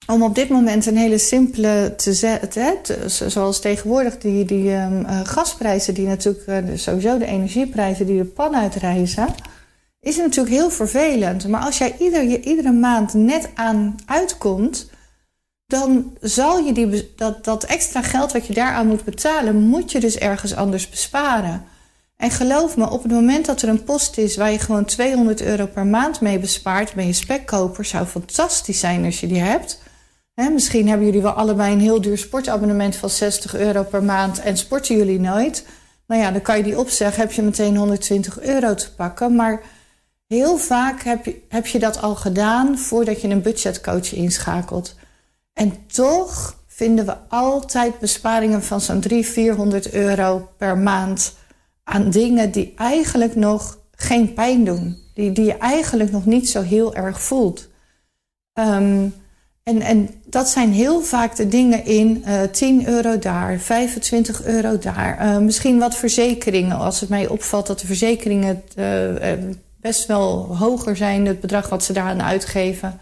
om 0.07 0.23
op 0.23 0.35
dit 0.35 0.49
moment 0.49 0.85
een 0.85 0.97
hele 0.97 1.17
simpele 1.17 1.93
te 1.97 2.13
zetten, 2.13 3.11
zoals 3.31 3.59
tegenwoordig 3.59 4.17
die, 4.17 4.45
die 4.45 4.73
um, 4.73 5.05
gasprijzen, 5.23 5.93
die 5.93 6.07
natuurlijk 6.07 6.47
uh, 6.47 6.77
sowieso 6.77 7.17
de 7.17 7.25
energieprijzen 7.25 8.05
die 8.05 8.17
de 8.17 8.25
pan 8.25 8.55
uitreizen, 8.55 9.27
is 9.99 10.17
natuurlijk 10.17 10.55
heel 10.55 10.69
vervelend. 10.69 11.47
Maar 11.47 11.61
als 11.61 11.77
jij 11.77 11.95
ieder, 11.99 12.23
je, 12.23 12.41
iedere 12.41 12.71
maand 12.71 13.13
net 13.13 13.49
aan 13.53 13.95
uitkomt, 14.05 14.89
dan 15.67 16.17
zal 16.21 16.59
je 16.59 16.73
die, 16.73 17.13
dat, 17.15 17.45
dat 17.45 17.63
extra 17.63 18.01
geld 18.01 18.31
wat 18.31 18.47
je 18.47 18.53
daaraan 18.53 18.87
moet 18.87 19.03
betalen, 19.03 19.55
moet 19.55 19.91
je 19.91 19.99
dus 19.99 20.17
ergens 20.17 20.55
anders 20.55 20.89
besparen. 20.89 21.63
En 22.17 22.31
geloof 22.31 22.77
me, 22.77 22.89
op 22.89 23.03
het 23.03 23.11
moment 23.11 23.45
dat 23.45 23.61
er 23.61 23.69
een 23.69 23.83
post 23.83 24.17
is 24.17 24.35
waar 24.35 24.51
je 24.51 24.59
gewoon 24.59 24.85
200 24.85 25.41
euro 25.41 25.65
per 25.65 25.85
maand 25.85 26.21
mee 26.21 26.39
bespaart, 26.39 26.93
ben 26.93 27.07
je 27.07 27.13
spekkoper. 27.13 27.85
Zou 27.85 28.05
fantastisch 28.05 28.79
zijn 28.79 29.05
als 29.05 29.19
je 29.19 29.27
die 29.27 29.41
hebt 29.41 29.80
misschien 30.49 30.87
hebben 30.87 31.05
jullie 31.05 31.21
wel 31.21 31.31
allebei 31.31 31.73
een 31.73 31.79
heel 31.79 32.01
duur 32.01 32.17
sportabonnement 32.17 32.95
van 32.95 33.09
60 33.09 33.55
euro 33.55 33.83
per 33.83 34.03
maand 34.03 34.39
en 34.39 34.57
sporten 34.57 34.95
jullie 34.95 35.19
nooit. 35.19 35.65
Nou 36.07 36.21
ja, 36.21 36.31
dan 36.31 36.41
kan 36.41 36.57
je 36.57 36.63
die 36.63 36.79
opzeggen, 36.79 37.21
heb 37.21 37.31
je 37.31 37.41
meteen 37.41 37.75
120 37.75 38.41
euro 38.41 38.73
te 38.73 38.93
pakken. 38.93 39.35
Maar 39.35 39.61
heel 40.27 40.57
vaak 40.57 41.01
heb 41.01 41.25
je, 41.25 41.41
heb 41.49 41.67
je 41.67 41.79
dat 41.79 42.01
al 42.01 42.15
gedaan 42.15 42.77
voordat 42.77 43.21
je 43.21 43.27
een 43.27 43.41
budgetcoach 43.41 44.13
inschakelt. 44.13 44.95
En 45.53 45.85
toch 45.87 46.59
vinden 46.67 47.05
we 47.05 47.15
altijd 47.27 47.99
besparingen 47.99 48.63
van 48.63 48.81
zo'n 48.81 48.99
300, 48.99 49.33
400 49.33 49.91
euro 49.91 50.49
per 50.57 50.77
maand 50.77 51.33
aan 51.83 52.09
dingen 52.09 52.51
die 52.51 52.73
eigenlijk 52.75 53.35
nog 53.35 53.79
geen 53.91 54.33
pijn 54.33 54.63
doen. 54.63 54.97
Die, 55.13 55.31
die 55.31 55.45
je 55.45 55.57
eigenlijk 55.57 56.11
nog 56.11 56.25
niet 56.25 56.49
zo 56.49 56.61
heel 56.61 56.95
erg 56.95 57.21
voelt. 57.21 57.69
Um, 58.53 59.13
en, 59.63 59.81
en 59.81 60.09
dat 60.25 60.49
zijn 60.49 60.71
heel 60.71 61.01
vaak 61.01 61.35
de 61.35 61.47
dingen 61.47 61.85
in 61.85 62.23
uh, 62.25 62.43
eh, 62.43 62.51
10 62.51 62.87
euro 62.87 63.19
daar, 63.19 63.59
25 63.59 64.43
euro 64.43 64.77
daar. 64.77 65.25
Uh, 65.25 65.37
misschien 65.37 65.79
wat 65.79 65.95
verzekeringen. 65.95 66.77
Als 66.77 66.99
het 66.99 67.09
mij 67.09 67.27
opvalt 67.27 67.67
dat 67.67 67.79
de 67.79 67.85
verzekeringen 67.87 68.63
uh, 68.75 69.31
best 69.81 70.05
wel 70.05 70.55
hoger 70.55 70.95
zijn, 70.95 71.25
het 71.25 71.39
bedrag 71.39 71.69
wat 71.69 71.83
ze 71.83 71.93
daaraan 71.93 72.21
uitgeven, 72.21 72.99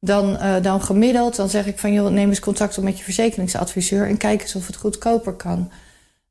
dan, 0.00 0.38
dan 0.62 0.82
gemiddeld. 0.82 1.36
Dan 1.36 1.48
zeg 1.48 1.66
ik 1.66 1.78
van 1.78 1.92
joh, 1.92 2.10
neem 2.10 2.28
eens 2.28 2.40
contact 2.40 2.78
op 2.78 2.84
met 2.84 2.98
je 2.98 3.04
verzekeringsadviseur 3.04 4.08
en 4.08 4.16
kijk 4.16 4.42
eens 4.42 4.54
of 4.54 4.66
het 4.66 4.76
goedkoper 4.76 5.32
kan. 5.32 5.70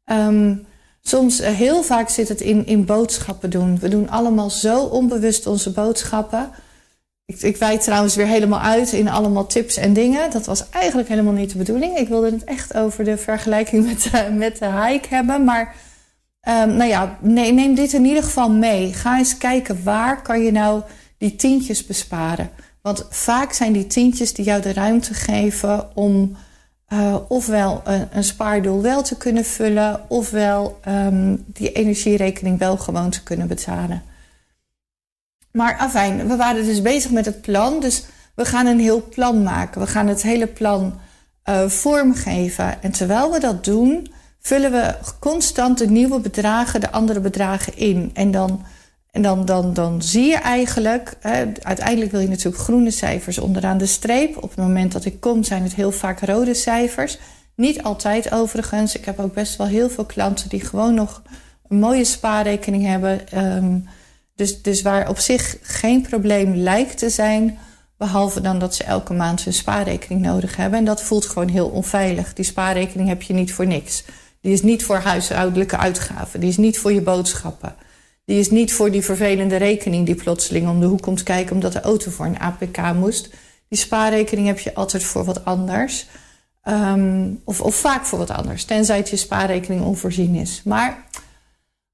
Um, 0.06 0.66
soms, 1.02 1.40
heel 1.40 1.84
vaak 1.84 2.10
zit 2.10 2.30
het 2.30 2.42
in, 2.42 2.66
in 2.66 2.86
boodschappen 2.86 3.50
doen. 3.50 3.80
We 3.80 3.90
doen 3.90 4.10
allemaal 4.10 4.50
zo 4.50 4.84
onbewust 4.84 5.48
onze 5.48 5.72
boodschappen. 5.72 6.50
Ik, 7.26 7.42
ik 7.42 7.58
wijd 7.58 7.84
trouwens 7.84 8.16
weer 8.16 8.28
helemaal 8.28 8.60
uit 8.60 8.92
in 8.92 9.08
allemaal 9.08 9.48
tips 9.48 9.78
en 9.78 9.94
dingen. 9.94 10.32
Dat 10.32 10.46
was 10.46 10.70
eigenlijk 10.70 11.08
helemaal 11.08 11.34
niet 11.34 11.52
de 11.52 11.58
bedoeling. 11.58 11.98
Ik 11.98 12.08
wilde 12.08 12.32
het 12.32 12.44
echt 12.44 12.76
over 12.76 13.04
de 13.04 13.18
vergelijking 13.18 13.86
met, 13.86 14.04
de, 14.12 14.32
met 14.32 14.58
de 14.58 14.72
hike 14.72 15.08
hebben. 15.10 15.44
Maar 15.44 15.76
um, 16.48 16.76
nou 16.76 16.90
ja, 16.90 17.18
nee, 17.22 17.54
neem 17.54 17.76
dit 17.76 17.94
in 17.94 18.06
ieder 18.06 18.24
geval 18.24 18.52
mee. 18.52 18.94
Ga 18.94 19.18
eens 19.18 19.38
kijken 19.38 19.84
waar 19.84 20.22
kan 20.22 20.44
je 20.44 20.52
nou 20.52 20.82
die 21.18 21.36
tientjes 21.36 21.86
besparen. 21.86 22.50
Want 22.82 23.06
vaak 23.10 23.54
zijn 23.54 23.74
die 23.74 23.88
tientjes 23.88 24.34
die 24.34 24.46
jou 24.46 24.62
de 24.62 24.74
ruimte 24.74 25.14
geven 25.14 25.96
om 25.96 26.38
uh, 26.94 27.16
ofwel 27.28 27.82
een, 28.12 28.24
spaardoel 28.24 28.82
wel 28.82 29.04
te 29.04 29.18
kunnen 29.18 29.46
vullen, 29.46 30.02
ofwel 30.08 30.80
um, 30.88 31.44
die 31.48 31.72
energierekening 31.72 32.60
wel 32.60 32.78
gewoon 32.78 33.10
te 33.10 33.24
kunnen 33.24 33.48
betalen. 33.48 34.04
Maar 35.56 35.78
afijn, 35.78 36.28
we 36.28 36.36
waren 36.36 36.66
dus 36.66 36.82
bezig 36.82 37.12
met 37.12 37.26
het 37.26 37.42
plan. 37.42 37.80
Dus 37.80 38.04
we 38.34 38.46
gaan 38.46 38.66
een 38.66 38.80
heel 38.80 39.08
plan 39.10 39.44
maken. 39.44 39.82
We 39.82 39.88
gaan 39.88 40.08
het 40.08 40.22
hele 40.22 40.48
plan 40.48 41.00
uh, 41.50 41.68
vormgeven. 41.68 42.82
En 42.84 42.92
terwijl 42.92 43.32
we 43.32 43.40
dat 43.40 43.64
doen, 43.64 44.12
vullen 44.40 44.72
we 44.72 44.96
constant 45.20 45.78
de 45.78 45.88
nieuwe 45.88 46.20
bedragen, 46.20 46.82
de 46.82 46.92
andere 46.92 47.20
bedragen 47.20 47.78
in. 47.78 48.12
En 48.14 48.32
dan, 48.32 48.66
en 49.12 49.22
dan, 49.22 49.46
dan, 49.46 49.74
dan 49.74 50.02
zie 50.02 50.26
je 50.26 50.36
eigenlijk, 50.38 51.18
uiteindelijk 51.62 52.12
wil 52.12 52.22
je 52.22 52.30
natuurlijk 52.30 52.64
groene 52.64 52.92
cijfers 52.92 53.40
onderaan 53.40 53.78
de 53.78 53.86
streep. 53.86 54.44
Op 54.44 54.50
het 54.50 54.60
moment 54.60 54.92
dat 54.92 55.06
ik 55.06 55.20
kom, 55.20 55.44
zijn 55.44 55.64
het 55.64 55.76
heel 55.76 55.92
vaak 55.92 56.20
rode 56.20 56.54
cijfers. 56.54 57.18
Niet 57.56 57.84
altijd 57.84 58.32
overigens. 58.32 58.96
Ik 58.96 59.06
heb 59.06 59.20
ook 59.20 59.34
best 59.34 59.56
wel 59.56 59.68
heel 59.68 59.90
veel 59.90 60.06
klanten 60.06 60.50
die 60.50 60.62
gewoon 60.62 60.94
nog 60.94 61.22
een 61.68 61.80
mooie 61.80 62.06
spaarrekening 62.06 62.86
hebben. 62.86 63.44
Um, 63.44 63.88
dus, 64.36 64.62
dus 64.62 64.82
waar 64.82 65.10
op 65.10 65.20
zich 65.20 65.58
geen 65.62 66.02
probleem 66.02 66.56
lijkt 66.56 66.98
te 66.98 67.10
zijn. 67.10 67.58
Behalve 67.98 68.42
dan 68.42 68.60
dat 68.60 68.76
ze 68.76 68.84
elke 68.84 69.14
maand 69.14 69.44
hun 69.44 69.54
spaarrekening 69.54 70.22
nodig 70.22 70.56
hebben. 70.56 70.80
En 70.80 70.86
dat 70.86 71.02
voelt 71.02 71.26
gewoon 71.26 71.48
heel 71.48 71.68
onveilig. 71.68 72.34
Die 72.34 72.46
spaarrekening 72.46 73.10
heb 73.10 73.22
je 73.22 73.34
niet 73.34 73.54
voor 73.54 73.68
niks. 73.68 74.04
Die 74.42 74.54
is 74.54 74.62
niet 74.62 74.84
voor 74.86 74.98
huishoudelijke 74.98 75.78
uitgaven. 75.78 76.40
Die 76.40 76.50
is 76.50 76.58
niet 76.58 76.80
voor 76.80 76.94
je 76.94 77.02
boodschappen. 77.02 77.76
Die 78.26 78.40
is 78.40 78.50
niet 78.50 78.74
voor 78.74 78.92
die 78.92 79.02
vervelende 79.02 79.56
rekening 79.56 80.06
die 80.06 80.16
plotseling 80.16 80.70
om 80.70 80.80
de 80.80 80.86
hoek 80.86 81.02
komt 81.02 81.24
kijken 81.24 81.56
omdat 81.56 81.74
de 81.74 81.82
auto 81.82 82.12
voor 82.12 82.26
een 82.26 82.40
APK 82.40 82.94
moest. 82.94 83.30
Die 83.68 83.80
spaarrekening 83.80 84.48
heb 84.48 84.60
je 84.60 84.76
altijd 84.76 85.04
voor 85.04 85.26
wat 85.26 85.46
anders. 85.46 86.08
Um, 86.64 87.42
of, 87.44 87.62
of 87.62 87.76
vaak 87.76 88.06
voor 88.06 88.20
wat 88.20 88.32
anders, 88.32 88.64
tenzij 88.64 88.98
het 88.98 89.10
je 89.10 89.16
spaarrekening 89.16 89.86
onvoorzien 89.86 90.36
is. 90.36 90.62
Maar 90.64 91.06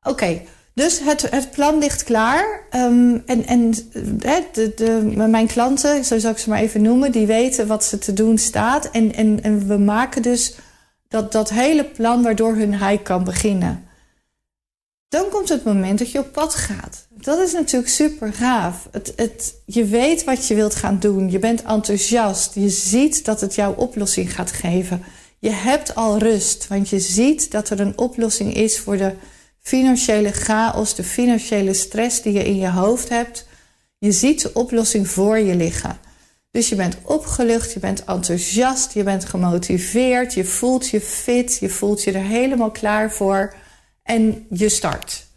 oké. 0.01 0.41
Dus 0.73 0.99
het, 0.99 1.29
het 1.29 1.51
plan 1.51 1.77
ligt 1.77 2.03
klaar. 2.03 2.63
Um, 2.75 3.23
en 3.25 3.45
en 3.45 3.71
de, 4.51 4.71
de, 4.75 5.13
mijn 5.27 5.47
klanten, 5.47 6.05
zo 6.05 6.19
zal 6.19 6.31
ik 6.31 6.37
ze 6.37 6.49
maar 6.49 6.59
even 6.59 6.81
noemen, 6.81 7.11
die 7.11 7.25
weten 7.25 7.67
wat 7.67 7.83
ze 7.83 7.97
te 7.97 8.13
doen 8.13 8.37
staat. 8.37 8.89
En, 8.91 9.15
en, 9.15 9.43
en 9.43 9.67
we 9.67 9.77
maken 9.77 10.21
dus 10.21 10.55
dat, 11.07 11.31
dat 11.31 11.49
hele 11.49 11.83
plan 11.85 12.23
waardoor 12.23 12.55
hun 12.55 12.87
high 12.87 13.03
kan 13.03 13.23
beginnen. 13.23 13.85
Dan 15.07 15.29
komt 15.29 15.49
het 15.49 15.63
moment 15.63 15.99
dat 15.99 16.11
je 16.11 16.19
op 16.19 16.31
pad 16.31 16.55
gaat. 16.55 17.07
Dat 17.09 17.39
is 17.39 17.53
natuurlijk 17.53 17.91
super 17.91 18.33
gaaf. 18.33 18.87
Het, 18.91 19.13
het, 19.15 19.55
je 19.65 19.85
weet 19.85 20.23
wat 20.23 20.47
je 20.47 20.55
wilt 20.55 20.75
gaan 20.75 20.99
doen. 20.99 21.31
Je 21.31 21.39
bent 21.39 21.63
enthousiast. 21.63 22.55
Je 22.55 22.69
ziet 22.69 23.25
dat 23.25 23.41
het 23.41 23.55
jouw 23.55 23.73
oplossing 23.73 24.33
gaat 24.33 24.51
geven. 24.51 25.03
Je 25.39 25.49
hebt 25.49 25.95
al 25.95 26.17
rust, 26.17 26.67
want 26.67 26.89
je 26.89 26.99
ziet 26.99 27.51
dat 27.51 27.69
er 27.69 27.79
een 27.79 27.97
oplossing 27.97 28.53
is 28.53 28.79
voor 28.79 28.97
de 28.97 29.13
financiële 29.61 30.31
chaos, 30.31 30.95
de 30.95 31.03
financiële 31.03 31.73
stress 31.73 32.21
die 32.21 32.33
je 32.33 32.45
in 32.45 32.55
je 32.55 32.69
hoofd 32.69 33.09
hebt. 33.09 33.45
Je 33.97 34.11
ziet 34.11 34.41
de 34.41 34.53
oplossing 34.53 35.07
voor 35.07 35.39
je 35.39 35.55
liggen. 35.55 35.99
Dus 36.51 36.69
je 36.69 36.75
bent 36.75 36.97
opgelucht, 37.03 37.73
je 37.73 37.79
bent 37.79 38.03
enthousiast, 38.03 38.93
je 38.93 39.03
bent 39.03 39.25
gemotiveerd, 39.25 40.33
je 40.33 40.45
voelt 40.45 40.89
je 40.89 41.01
fit, 41.01 41.57
je 41.59 41.69
voelt 41.69 42.03
je 42.03 42.11
er 42.11 42.23
helemaal 42.23 42.71
klaar 42.71 43.11
voor 43.11 43.53
en 44.03 44.45
je 44.49 44.69
start. 44.69 45.29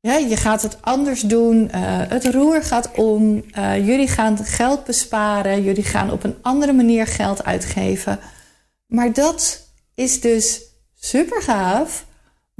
Ja, 0.00 0.16
je 0.16 0.36
gaat 0.36 0.62
het 0.62 0.78
anders 0.80 1.20
doen, 1.20 1.64
uh, 1.64 1.70
het 2.08 2.24
roer 2.24 2.62
gaat 2.62 2.90
om, 2.94 3.44
uh, 3.58 3.86
jullie 3.86 4.08
gaan 4.08 4.38
geld 4.38 4.84
besparen, 4.84 5.62
jullie 5.62 5.84
gaan 5.84 6.10
op 6.10 6.24
een 6.24 6.36
andere 6.42 6.72
manier 6.72 7.06
geld 7.06 7.44
uitgeven. 7.44 8.18
Maar 8.86 9.12
dat 9.12 9.68
is 9.94 10.20
dus 10.20 10.60
super 10.94 11.42
gaaf, 11.42 12.06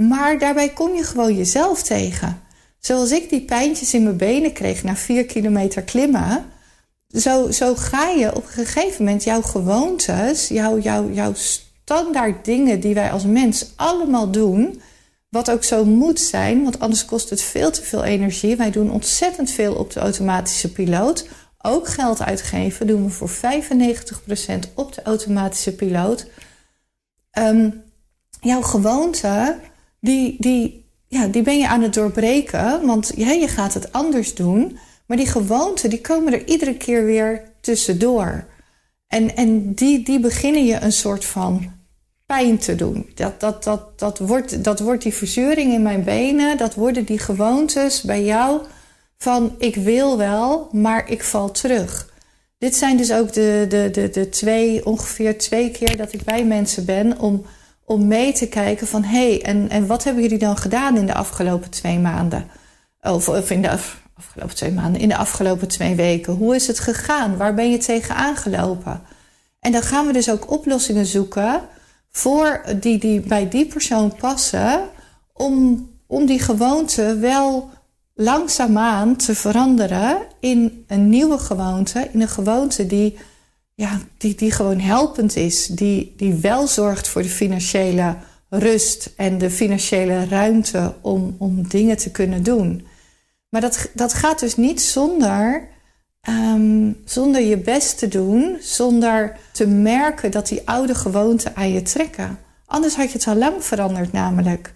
maar 0.08 0.38
daarbij 0.38 0.68
kom 0.68 0.94
je 0.94 1.04
gewoon 1.04 1.36
jezelf 1.36 1.82
tegen. 1.82 2.40
Zoals 2.78 3.10
ik 3.10 3.28
die 3.28 3.44
pijntjes 3.44 3.94
in 3.94 4.02
mijn 4.02 4.16
benen 4.16 4.52
kreeg 4.52 4.82
na 4.82 4.96
vier 4.96 5.24
kilometer 5.24 5.82
klimmen, 5.82 6.44
zo, 7.08 7.50
zo 7.50 7.74
ga 7.74 8.08
je 8.08 8.34
op 8.36 8.44
een 8.44 8.64
gegeven 8.64 9.04
moment 9.04 9.24
jouw 9.24 9.42
gewoontes, 9.42 10.48
jouw, 10.48 10.78
jouw, 10.78 11.10
jouw 11.10 11.32
standaard 11.34 12.44
dingen 12.44 12.80
die 12.80 12.94
wij 12.94 13.10
als 13.10 13.24
mens 13.24 13.72
allemaal 13.76 14.30
doen, 14.30 14.82
wat 15.28 15.50
ook 15.50 15.64
zo 15.64 15.84
moet 15.84 16.20
zijn, 16.20 16.62
want 16.62 16.80
anders 16.80 17.04
kost 17.04 17.30
het 17.30 17.42
veel 17.42 17.70
te 17.70 17.82
veel 17.82 18.04
energie. 18.04 18.56
Wij 18.56 18.70
doen 18.70 18.90
ontzettend 18.90 19.50
veel 19.50 19.74
op 19.74 19.92
de 19.92 20.00
automatische 20.00 20.72
piloot. 20.72 21.28
Ook 21.58 21.88
geld 21.88 22.22
uitgeven 22.22 22.86
doen 22.86 23.04
we 23.04 23.10
voor 23.10 23.30
95% 23.30 24.74
op 24.74 24.94
de 24.94 25.02
automatische 25.02 25.74
piloot. 25.74 26.26
Um, 27.38 27.82
jouw 28.40 28.62
gewoonte, 28.62 29.58
die, 30.00 30.36
die, 30.38 30.84
ja, 31.08 31.26
die 31.26 31.42
ben 31.42 31.58
je 31.58 31.68
aan 31.68 31.82
het 31.82 31.94
doorbreken, 31.94 32.86
want 32.86 33.12
ja, 33.16 33.30
je 33.30 33.48
gaat 33.48 33.74
het 33.74 33.92
anders 33.92 34.34
doen. 34.34 34.78
Maar 35.06 35.16
die 35.16 35.26
gewoonten, 35.26 35.90
die 35.90 36.00
komen 36.00 36.32
er 36.32 36.46
iedere 36.46 36.76
keer 36.76 37.04
weer 37.04 37.42
tussendoor. 37.60 38.44
En, 39.06 39.36
en 39.36 39.74
die, 39.74 40.04
die 40.04 40.20
beginnen 40.20 40.64
je 40.64 40.80
een 40.80 40.92
soort 40.92 41.24
van 41.24 41.72
pijn 42.26 42.58
te 42.58 42.74
doen. 42.74 43.10
Dat, 43.14 43.40
dat, 43.40 43.64
dat, 43.64 43.98
dat, 43.98 44.18
wordt, 44.18 44.64
dat 44.64 44.80
wordt 44.80 45.02
die 45.02 45.14
verzuring 45.14 45.72
in 45.72 45.82
mijn 45.82 46.04
benen, 46.04 46.56
dat 46.56 46.74
worden 46.74 47.04
die 47.04 47.18
gewoontes 47.18 48.02
bij 48.02 48.24
jou 48.24 48.60
van 49.18 49.54
ik 49.58 49.76
wil 49.76 50.16
wel, 50.16 50.68
maar 50.72 51.10
ik 51.10 51.22
val 51.22 51.50
terug. 51.50 52.12
Dit 52.58 52.76
zijn 52.76 52.96
dus 52.96 53.12
ook 53.12 53.32
de, 53.32 53.66
de, 53.68 53.88
de, 53.92 54.10
de 54.10 54.28
twee, 54.28 54.86
ongeveer 54.86 55.38
twee 55.38 55.70
keer 55.70 55.96
dat 55.96 56.12
ik 56.12 56.22
bij 56.22 56.44
mensen 56.44 56.84
ben 56.84 57.18
om, 57.18 57.44
om 57.90 58.06
mee 58.06 58.32
te 58.32 58.48
kijken 58.48 58.86
van 58.86 59.02
hé, 59.02 59.28
hey, 59.28 59.42
en, 59.42 59.68
en 59.68 59.86
wat 59.86 60.04
hebben 60.04 60.22
jullie 60.22 60.38
dan 60.38 60.56
gedaan 60.56 60.96
in 60.96 61.06
de 61.06 61.14
afgelopen 61.14 61.70
twee 61.70 61.98
maanden? 61.98 62.46
Of, 63.02 63.28
of 63.28 63.50
in 63.50 63.62
de 63.62 63.70
afgelopen 64.14 64.56
twee 64.56 64.72
maanden, 64.72 65.00
in 65.00 65.08
de 65.08 65.16
afgelopen 65.16 65.68
twee 65.68 65.94
weken. 65.94 66.32
Hoe 66.32 66.54
is 66.54 66.66
het 66.66 66.78
gegaan? 66.78 67.36
Waar 67.36 67.54
ben 67.54 67.70
je 67.70 67.78
tegen 67.78 68.14
aangelopen? 68.14 69.02
En 69.60 69.72
dan 69.72 69.82
gaan 69.82 70.06
we 70.06 70.12
dus 70.12 70.30
ook 70.30 70.50
oplossingen 70.50 71.06
zoeken 71.06 71.60
voor 72.10 72.62
die, 72.80 72.98
die 72.98 73.20
bij 73.20 73.48
die 73.48 73.66
persoon 73.66 74.14
passen, 74.14 74.80
om, 75.32 75.88
om 76.06 76.26
die 76.26 76.40
gewoonte 76.40 77.16
wel 77.16 77.70
langzaamaan 78.14 79.16
te 79.16 79.34
veranderen 79.34 80.18
in 80.40 80.84
een 80.86 81.08
nieuwe 81.08 81.38
gewoonte, 81.38 82.08
in 82.12 82.20
een 82.20 82.28
gewoonte 82.28 82.86
die, 82.86 83.18
ja, 83.80 83.98
die, 84.16 84.34
die 84.34 84.50
gewoon 84.50 84.80
helpend 84.80 85.36
is, 85.36 85.66
die, 85.66 86.14
die 86.16 86.34
wel 86.34 86.66
zorgt 86.66 87.08
voor 87.08 87.22
de 87.22 87.28
financiële 87.28 88.16
rust 88.48 89.12
en 89.16 89.38
de 89.38 89.50
financiële 89.50 90.24
ruimte 90.24 90.94
om, 91.00 91.34
om 91.38 91.68
dingen 91.68 91.96
te 91.96 92.10
kunnen 92.10 92.42
doen. 92.42 92.86
Maar 93.48 93.60
dat, 93.60 93.90
dat 93.94 94.14
gaat 94.14 94.40
dus 94.40 94.56
niet 94.56 94.80
zonder 94.80 95.68
Um, 96.28 96.96
zonder 97.04 97.40
je 97.40 97.56
best 97.56 97.98
te 97.98 98.08
doen, 98.08 98.56
zonder 98.60 99.36
te 99.52 99.66
merken 99.66 100.30
dat 100.30 100.48
die 100.48 100.68
oude 100.68 100.94
gewoonten 100.94 101.56
aan 101.56 101.72
je 101.72 101.82
trekken. 101.82 102.38
Anders 102.66 102.96
had 102.96 103.12
je 103.12 103.18
het 103.18 103.26
al 103.26 103.34
lang 103.36 103.64
veranderd, 103.64 104.12
namelijk. 104.12 104.74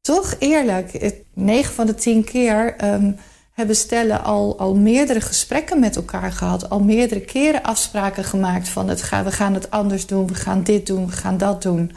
Toch 0.00 0.34
eerlijk, 0.38 1.14
9 1.34 1.74
van 1.74 1.86
de 1.86 1.94
10 1.94 2.24
keer 2.24 2.84
um, 2.84 3.16
hebben 3.60 3.78
stellen 3.78 4.24
al, 4.24 4.58
al 4.58 4.74
meerdere 4.74 5.20
gesprekken 5.20 5.80
met 5.80 5.96
elkaar 5.96 6.32
gehad, 6.32 6.70
al 6.70 6.80
meerdere 6.80 7.20
keren 7.20 7.62
afspraken 7.62 8.24
gemaakt 8.24 8.68
van 8.68 8.88
het, 8.88 9.10
we 9.24 9.32
gaan 9.32 9.54
het 9.54 9.70
anders 9.70 10.06
doen, 10.06 10.26
we 10.26 10.34
gaan 10.34 10.62
dit 10.62 10.86
doen, 10.86 11.06
we 11.06 11.12
gaan 11.12 11.38
dat 11.38 11.62
doen. 11.62 11.92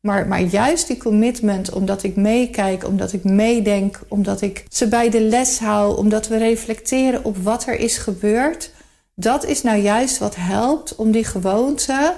Maar, 0.00 0.28
maar 0.28 0.40
juist 0.40 0.86
die 0.86 0.96
commitment, 0.96 1.72
omdat 1.72 2.02
ik 2.02 2.16
meekijk, 2.16 2.86
omdat 2.86 3.12
ik 3.12 3.24
meedenk, 3.24 4.00
omdat 4.08 4.40
ik 4.40 4.64
ze 4.68 4.88
bij 4.88 5.10
de 5.10 5.20
les 5.20 5.58
hou, 5.58 5.96
omdat 5.96 6.28
we 6.28 6.36
reflecteren 6.36 7.24
op 7.24 7.36
wat 7.36 7.66
er 7.66 7.78
is 7.78 7.98
gebeurd, 7.98 8.70
dat 9.14 9.44
is 9.44 9.62
nou 9.62 9.78
juist 9.78 10.18
wat 10.18 10.36
helpt 10.36 10.96
om 10.96 11.10
die 11.10 11.24
gewoonte 11.24 12.14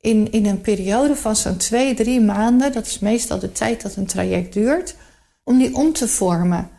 in, 0.00 0.32
in 0.32 0.46
een 0.46 0.60
periode 0.60 1.16
van 1.16 1.36
zo'n 1.36 1.56
twee, 1.56 1.94
drie 1.94 2.20
maanden, 2.20 2.72
dat 2.72 2.86
is 2.86 2.98
meestal 2.98 3.38
de 3.38 3.52
tijd 3.52 3.82
dat 3.82 3.96
een 3.96 4.06
traject 4.06 4.52
duurt, 4.52 4.96
om 5.44 5.58
die 5.58 5.74
om 5.74 5.92
te 5.92 6.08
vormen. 6.08 6.70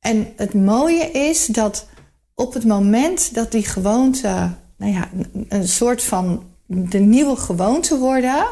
En 0.00 0.32
het 0.36 0.54
mooie 0.54 1.10
is 1.10 1.46
dat 1.46 1.86
op 2.34 2.54
het 2.54 2.64
moment 2.64 3.34
dat 3.34 3.52
die 3.52 3.64
gewoonte, 3.64 4.50
nou 4.76 4.92
ja, 4.92 5.08
een 5.48 5.68
soort 5.68 6.02
van 6.02 6.44
de 6.66 6.98
nieuwe 6.98 7.36
gewoonte 7.36 7.98
worden, 7.98 8.46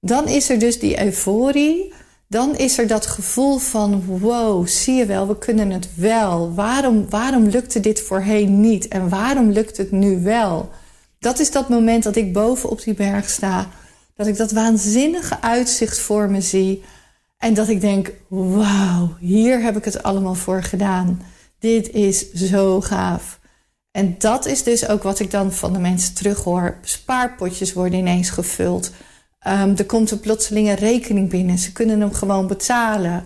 dan 0.00 0.28
is 0.28 0.50
er 0.50 0.58
dus 0.58 0.78
die 0.78 1.04
euforie. 1.04 1.92
Dan 2.28 2.56
is 2.56 2.78
er 2.78 2.86
dat 2.86 3.06
gevoel 3.06 3.58
van: 3.58 4.04
wow, 4.06 4.66
zie 4.66 4.94
je 4.94 5.06
wel, 5.06 5.28
we 5.28 5.38
kunnen 5.38 5.70
het 5.70 5.88
wel. 5.96 6.54
Waarom, 6.54 7.10
waarom 7.10 7.44
lukte 7.44 7.80
dit 7.80 8.00
voorheen 8.00 8.60
niet? 8.60 8.88
En 8.88 9.08
waarom 9.08 9.50
lukt 9.50 9.76
het 9.76 9.90
nu 9.90 10.22
wel? 10.22 10.70
Dat 11.18 11.38
is 11.38 11.50
dat 11.50 11.68
moment 11.68 12.02
dat 12.02 12.16
ik 12.16 12.32
boven 12.32 12.70
op 12.70 12.82
die 12.82 12.94
berg 12.94 13.30
sta. 13.30 13.68
Dat 14.16 14.26
ik 14.26 14.36
dat 14.36 14.52
waanzinnige 14.52 15.40
uitzicht 15.40 15.98
voor 15.98 16.30
me 16.30 16.40
zie. 16.40 16.82
En 17.38 17.54
dat 17.54 17.68
ik 17.68 17.80
denk: 17.80 18.12
wauw, 18.28 19.16
hier 19.20 19.62
heb 19.62 19.76
ik 19.76 19.84
het 19.84 20.02
allemaal 20.02 20.34
voor 20.34 20.62
gedaan. 20.62 21.22
Dit 21.58 21.90
is 21.90 22.32
zo 22.32 22.80
gaaf. 22.80 23.40
En 23.90 24.14
dat 24.18 24.46
is 24.46 24.62
dus 24.62 24.88
ook 24.88 25.02
wat 25.02 25.20
ik 25.20 25.30
dan 25.30 25.52
van 25.52 25.72
de 25.72 25.78
mensen 25.78 26.14
terughoor. 26.14 26.78
Spaarpotjes 26.82 27.72
worden 27.72 27.98
ineens 27.98 28.30
gevuld. 28.30 28.90
Um, 29.46 29.76
er 29.76 29.86
komt 29.86 30.10
een 30.10 30.20
plotselinge 30.20 30.74
rekening 30.74 31.30
binnen. 31.30 31.58
Ze 31.58 31.72
kunnen 31.72 32.00
hem 32.00 32.12
gewoon 32.12 32.46
betalen. 32.46 33.24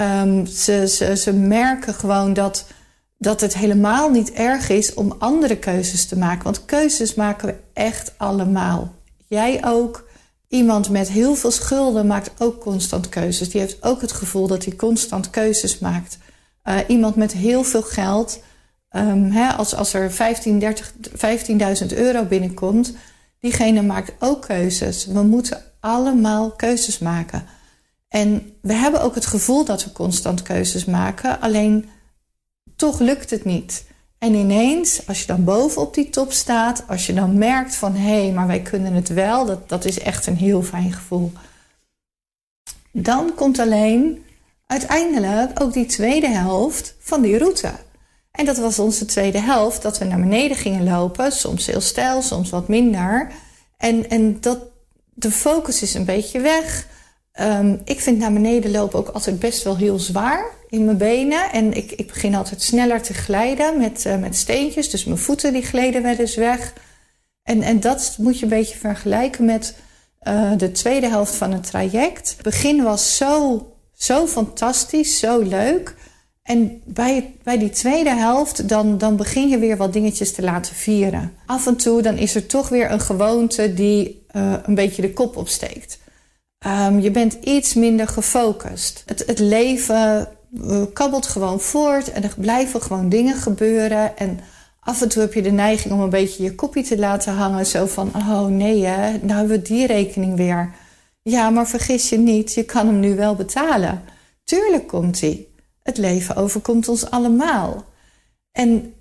Um, 0.00 0.46
ze, 0.46 0.88
ze, 0.88 1.16
ze 1.16 1.32
merken 1.32 1.94
gewoon 1.94 2.32
dat, 2.32 2.66
dat 3.18 3.40
het 3.40 3.54
helemaal 3.54 4.10
niet 4.10 4.32
erg 4.32 4.68
is 4.68 4.94
om 4.94 5.14
andere 5.18 5.56
keuzes 5.56 6.06
te 6.06 6.18
maken. 6.18 6.44
Want 6.44 6.64
keuzes 6.64 7.14
maken 7.14 7.48
we 7.48 7.54
echt 7.72 8.14
allemaal. 8.16 8.94
Jij 9.26 9.64
ook. 9.64 10.08
Iemand 10.54 10.90
met 10.90 11.08
heel 11.08 11.34
veel 11.34 11.50
schulden 11.50 12.06
maakt 12.06 12.30
ook 12.38 12.60
constant 12.60 13.08
keuzes. 13.08 13.48
Die 13.50 13.60
heeft 13.60 13.82
ook 13.82 14.00
het 14.00 14.12
gevoel 14.12 14.46
dat 14.46 14.64
hij 14.64 14.76
constant 14.76 15.30
keuzes 15.30 15.78
maakt. 15.78 16.18
Uh, 16.64 16.78
iemand 16.86 17.16
met 17.16 17.32
heel 17.32 17.64
veel 17.64 17.82
geld, 17.82 18.42
um, 18.90 19.30
hè, 19.30 19.48
als, 19.52 19.74
als 19.74 19.94
er 19.94 20.10
15.000 20.12 21.96
euro 21.96 22.24
binnenkomt, 22.24 22.94
diegene 23.40 23.82
maakt 23.82 24.12
ook 24.18 24.42
keuzes. 24.42 25.06
We 25.06 25.22
moeten 25.22 25.62
allemaal 25.80 26.50
keuzes 26.50 26.98
maken. 26.98 27.46
En 28.08 28.56
we 28.60 28.72
hebben 28.72 29.02
ook 29.02 29.14
het 29.14 29.26
gevoel 29.26 29.64
dat 29.64 29.84
we 29.84 29.92
constant 29.92 30.42
keuzes 30.42 30.84
maken, 30.84 31.40
alleen 31.40 31.88
toch 32.76 32.98
lukt 32.98 33.30
het 33.30 33.44
niet. 33.44 33.84
En 34.24 34.34
ineens, 34.34 35.06
als 35.06 35.20
je 35.20 35.26
dan 35.26 35.44
boven 35.44 35.82
op 35.82 35.94
die 35.94 36.10
top 36.10 36.32
staat, 36.32 36.84
als 36.88 37.06
je 37.06 37.14
dan 37.14 37.38
merkt 37.38 37.74
van 37.74 37.94
hé, 37.94 38.22
hey, 38.22 38.32
maar 38.32 38.46
wij 38.46 38.60
kunnen 38.60 38.92
het 38.92 39.08
wel, 39.08 39.46
dat, 39.46 39.68
dat 39.68 39.84
is 39.84 39.98
echt 39.98 40.26
een 40.26 40.36
heel 40.36 40.62
fijn 40.62 40.92
gevoel. 40.92 41.32
Dan 42.90 43.34
komt 43.34 43.58
alleen 43.58 44.24
uiteindelijk 44.66 45.60
ook 45.60 45.72
die 45.72 45.86
tweede 45.86 46.28
helft 46.28 46.94
van 46.98 47.22
die 47.22 47.38
route. 47.38 47.72
En 48.30 48.44
dat 48.44 48.56
was 48.56 48.78
onze 48.78 49.04
tweede 49.04 49.40
helft, 49.40 49.82
dat 49.82 49.98
we 49.98 50.04
naar 50.04 50.20
beneden 50.20 50.56
gingen 50.56 50.84
lopen, 50.84 51.32
soms 51.32 51.66
heel 51.66 51.80
stijl, 51.80 52.22
soms 52.22 52.50
wat 52.50 52.68
minder. 52.68 53.32
En, 53.76 54.10
en 54.10 54.40
dat, 54.40 54.58
de 55.14 55.30
focus 55.30 55.82
is 55.82 55.94
een 55.94 56.04
beetje 56.04 56.40
weg. 56.40 56.86
Um, 57.40 57.80
ik 57.84 58.00
vind 58.00 58.18
naar 58.18 58.32
beneden 58.32 58.70
lopen 58.70 58.98
ook 58.98 59.08
altijd 59.08 59.38
best 59.38 59.62
wel 59.62 59.76
heel 59.76 59.98
zwaar 59.98 60.44
in 60.68 60.84
mijn 60.84 60.96
benen. 60.96 61.52
En 61.52 61.72
ik, 61.72 61.92
ik 61.92 62.06
begin 62.06 62.34
altijd 62.34 62.62
sneller 62.62 63.02
te 63.02 63.14
glijden 63.14 63.78
met, 63.78 64.04
uh, 64.06 64.16
met 64.16 64.36
steentjes. 64.36 64.90
Dus 64.90 65.04
mijn 65.04 65.18
voeten 65.18 65.52
die 65.52 65.62
gleden 65.62 66.02
wel 66.02 66.16
eens 66.16 66.34
weg. 66.34 66.72
En, 67.42 67.62
en 67.62 67.80
dat 67.80 68.16
moet 68.18 68.38
je 68.38 68.42
een 68.42 68.50
beetje 68.50 68.78
vergelijken 68.78 69.44
met 69.44 69.74
uh, 70.28 70.52
de 70.56 70.72
tweede 70.72 71.08
helft 71.08 71.34
van 71.34 71.52
het 71.52 71.66
traject. 71.66 72.28
Het 72.28 72.42
begin 72.42 72.82
was 72.82 73.16
zo, 73.16 73.66
zo 73.94 74.26
fantastisch, 74.26 75.18
zo 75.18 75.40
leuk. 75.40 75.94
En 76.42 76.82
bij, 76.84 77.34
bij 77.42 77.58
die 77.58 77.70
tweede 77.70 78.14
helft, 78.14 78.68
dan, 78.68 78.98
dan 78.98 79.16
begin 79.16 79.48
je 79.48 79.58
weer 79.58 79.76
wat 79.76 79.92
dingetjes 79.92 80.32
te 80.32 80.42
laten 80.42 80.74
vieren. 80.74 81.32
Af 81.46 81.66
en 81.66 81.76
toe 81.76 82.02
dan 82.02 82.16
is 82.16 82.34
er 82.34 82.46
toch 82.46 82.68
weer 82.68 82.90
een 82.90 83.00
gewoonte 83.00 83.74
die 83.74 84.26
uh, 84.36 84.54
een 84.62 84.74
beetje 84.74 85.02
de 85.02 85.12
kop 85.12 85.36
opsteekt. 85.36 85.98
Um, 86.66 87.00
je 87.00 87.10
bent 87.10 87.32
iets 87.32 87.74
minder 87.74 88.08
gefocust. 88.08 89.02
Het, 89.06 89.24
het 89.26 89.38
leven 89.38 90.28
kabbelt 90.92 91.26
gewoon 91.26 91.60
voort 91.60 92.12
en 92.12 92.22
er 92.22 92.34
blijven 92.36 92.82
gewoon 92.82 93.08
dingen 93.08 93.34
gebeuren. 93.36 94.16
En 94.16 94.40
af 94.80 95.02
en 95.02 95.08
toe 95.08 95.22
heb 95.22 95.34
je 95.34 95.42
de 95.42 95.50
neiging 95.50 95.94
om 95.94 96.00
een 96.00 96.10
beetje 96.10 96.42
je 96.42 96.54
kopje 96.54 96.82
te 96.82 96.98
laten 96.98 97.34
hangen. 97.34 97.66
Zo 97.66 97.86
van, 97.86 98.10
oh 98.16 98.46
nee 98.46 98.84
hè, 98.84 99.10
nou 99.10 99.38
hebben 99.38 99.56
we 99.56 99.62
die 99.62 99.86
rekening 99.86 100.36
weer. 100.36 100.74
Ja, 101.22 101.50
maar 101.50 101.66
vergis 101.66 102.08
je 102.08 102.18
niet, 102.18 102.54
je 102.54 102.64
kan 102.64 102.86
hem 102.86 103.00
nu 103.00 103.16
wel 103.16 103.34
betalen. 103.34 104.02
Tuurlijk 104.44 104.86
komt 104.86 105.20
hij. 105.20 105.46
Het 105.82 105.96
leven 105.96 106.36
overkomt 106.36 106.88
ons 106.88 107.10
allemaal. 107.10 107.84
En 108.52 108.94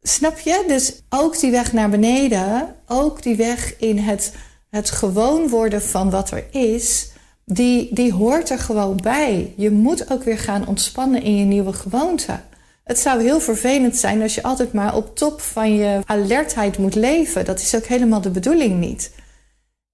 snap 0.00 0.38
je? 0.38 0.64
Dus 0.66 1.02
ook 1.08 1.40
die 1.40 1.50
weg 1.50 1.72
naar 1.72 1.90
beneden, 1.90 2.74
ook 2.86 3.22
die 3.22 3.36
weg 3.36 3.78
in 3.78 3.98
het, 3.98 4.32
het 4.76 4.90
gewoon 4.90 5.48
worden 5.48 5.82
van 5.82 6.10
wat 6.10 6.30
er 6.30 6.44
is 6.50 7.10
die, 7.44 7.94
die 7.94 8.12
hoort 8.12 8.50
er 8.50 8.58
gewoon 8.58 8.98
bij. 9.02 9.52
Je 9.56 9.70
moet 9.70 10.10
ook 10.10 10.22
weer 10.22 10.38
gaan 10.38 10.66
ontspannen 10.66 11.22
in 11.22 11.36
je 11.36 11.44
nieuwe 11.44 11.72
gewoonte. 11.72 12.40
Het 12.84 12.98
zou 12.98 13.22
heel 13.22 13.40
vervelend 13.40 13.96
zijn 13.96 14.22
als 14.22 14.34
je 14.34 14.42
altijd 14.42 14.72
maar 14.72 14.96
op 14.96 15.16
top 15.16 15.40
van 15.40 15.74
je 15.74 16.00
alertheid 16.04 16.78
moet 16.78 16.94
leven. 16.94 17.44
Dat 17.44 17.60
is 17.60 17.74
ook 17.74 17.84
helemaal 17.84 18.20
de 18.20 18.30
bedoeling 18.30 18.80
niet. 18.80 19.10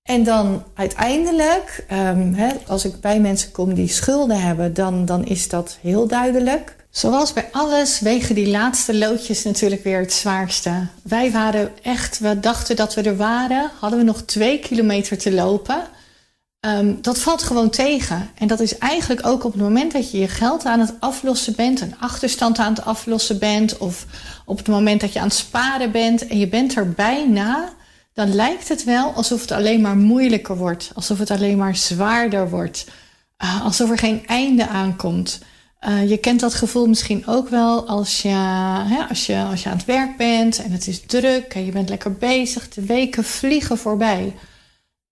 En 0.02 0.24
dan 0.24 0.64
uiteindelijk, 0.74 1.84
hè, 2.34 2.48
als 2.66 2.84
ik 2.84 3.00
bij 3.00 3.20
mensen 3.20 3.52
kom 3.52 3.74
die 3.74 3.88
schulden 3.88 4.40
hebben, 4.40 4.74
dan, 4.74 5.04
dan 5.04 5.24
is 5.24 5.48
dat 5.48 5.78
heel 5.80 6.06
duidelijk. 6.06 6.76
Zoals 6.92 7.32
bij 7.32 7.48
alles 7.52 8.00
wegen 8.00 8.34
die 8.34 8.48
laatste 8.48 8.94
loodjes 8.94 9.42
natuurlijk 9.42 9.84
weer 9.84 10.00
het 10.00 10.12
zwaarste. 10.12 10.86
Wij 11.02 11.30
waren 11.30 11.70
echt, 11.82 12.18
we 12.18 12.40
dachten 12.40 12.76
dat 12.76 12.94
we 12.94 13.02
er 13.02 13.16
waren, 13.16 13.70
hadden 13.78 13.98
we 13.98 14.04
nog 14.04 14.22
twee 14.22 14.58
kilometer 14.58 15.18
te 15.18 15.32
lopen. 15.32 15.82
Um, 16.60 16.98
dat 17.02 17.18
valt 17.18 17.42
gewoon 17.42 17.70
tegen. 17.70 18.30
En 18.34 18.46
dat 18.46 18.60
is 18.60 18.78
eigenlijk 18.78 19.26
ook 19.26 19.44
op 19.44 19.52
het 19.52 19.60
moment 19.60 19.92
dat 19.92 20.10
je 20.10 20.18
je 20.18 20.28
geld 20.28 20.64
aan 20.64 20.80
het 20.80 20.94
aflossen 20.98 21.56
bent, 21.56 21.80
een 21.80 21.98
achterstand 21.98 22.58
aan 22.58 22.74
het 22.74 22.84
aflossen 22.84 23.38
bent, 23.38 23.78
of 23.78 24.06
op 24.44 24.56
het 24.56 24.68
moment 24.68 25.00
dat 25.00 25.12
je 25.12 25.18
aan 25.18 25.26
het 25.26 25.34
sparen 25.34 25.90
bent 25.90 26.26
en 26.26 26.38
je 26.38 26.48
bent 26.48 26.76
er 26.76 26.90
bijna, 26.90 27.72
dan 28.12 28.34
lijkt 28.34 28.68
het 28.68 28.84
wel 28.84 29.12
alsof 29.12 29.40
het 29.40 29.52
alleen 29.52 29.80
maar 29.80 29.96
moeilijker 29.96 30.56
wordt, 30.56 30.90
alsof 30.94 31.18
het 31.18 31.30
alleen 31.30 31.56
maar 31.56 31.76
zwaarder 31.76 32.50
wordt, 32.50 32.86
uh, 33.44 33.64
alsof 33.64 33.90
er 33.90 33.98
geen 33.98 34.26
einde 34.26 34.68
aankomt. 34.68 35.40
Uh, 35.88 36.10
je 36.10 36.16
kent 36.16 36.40
dat 36.40 36.54
gevoel 36.54 36.86
misschien 36.86 37.26
ook 37.26 37.48
wel 37.48 37.86
als 37.88 38.22
je, 38.22 38.28
hè, 38.88 39.04
als, 39.08 39.26
je, 39.26 39.42
als 39.42 39.62
je 39.62 39.68
aan 39.68 39.76
het 39.76 39.84
werk 39.84 40.16
bent 40.16 40.62
en 40.62 40.72
het 40.72 40.86
is 40.86 41.00
druk 41.00 41.54
en 41.54 41.64
je 41.64 41.72
bent 41.72 41.88
lekker 41.88 42.12
bezig, 42.12 42.68
de 42.68 42.82
weken 42.82 43.24
vliegen 43.24 43.78
voorbij. 43.78 44.34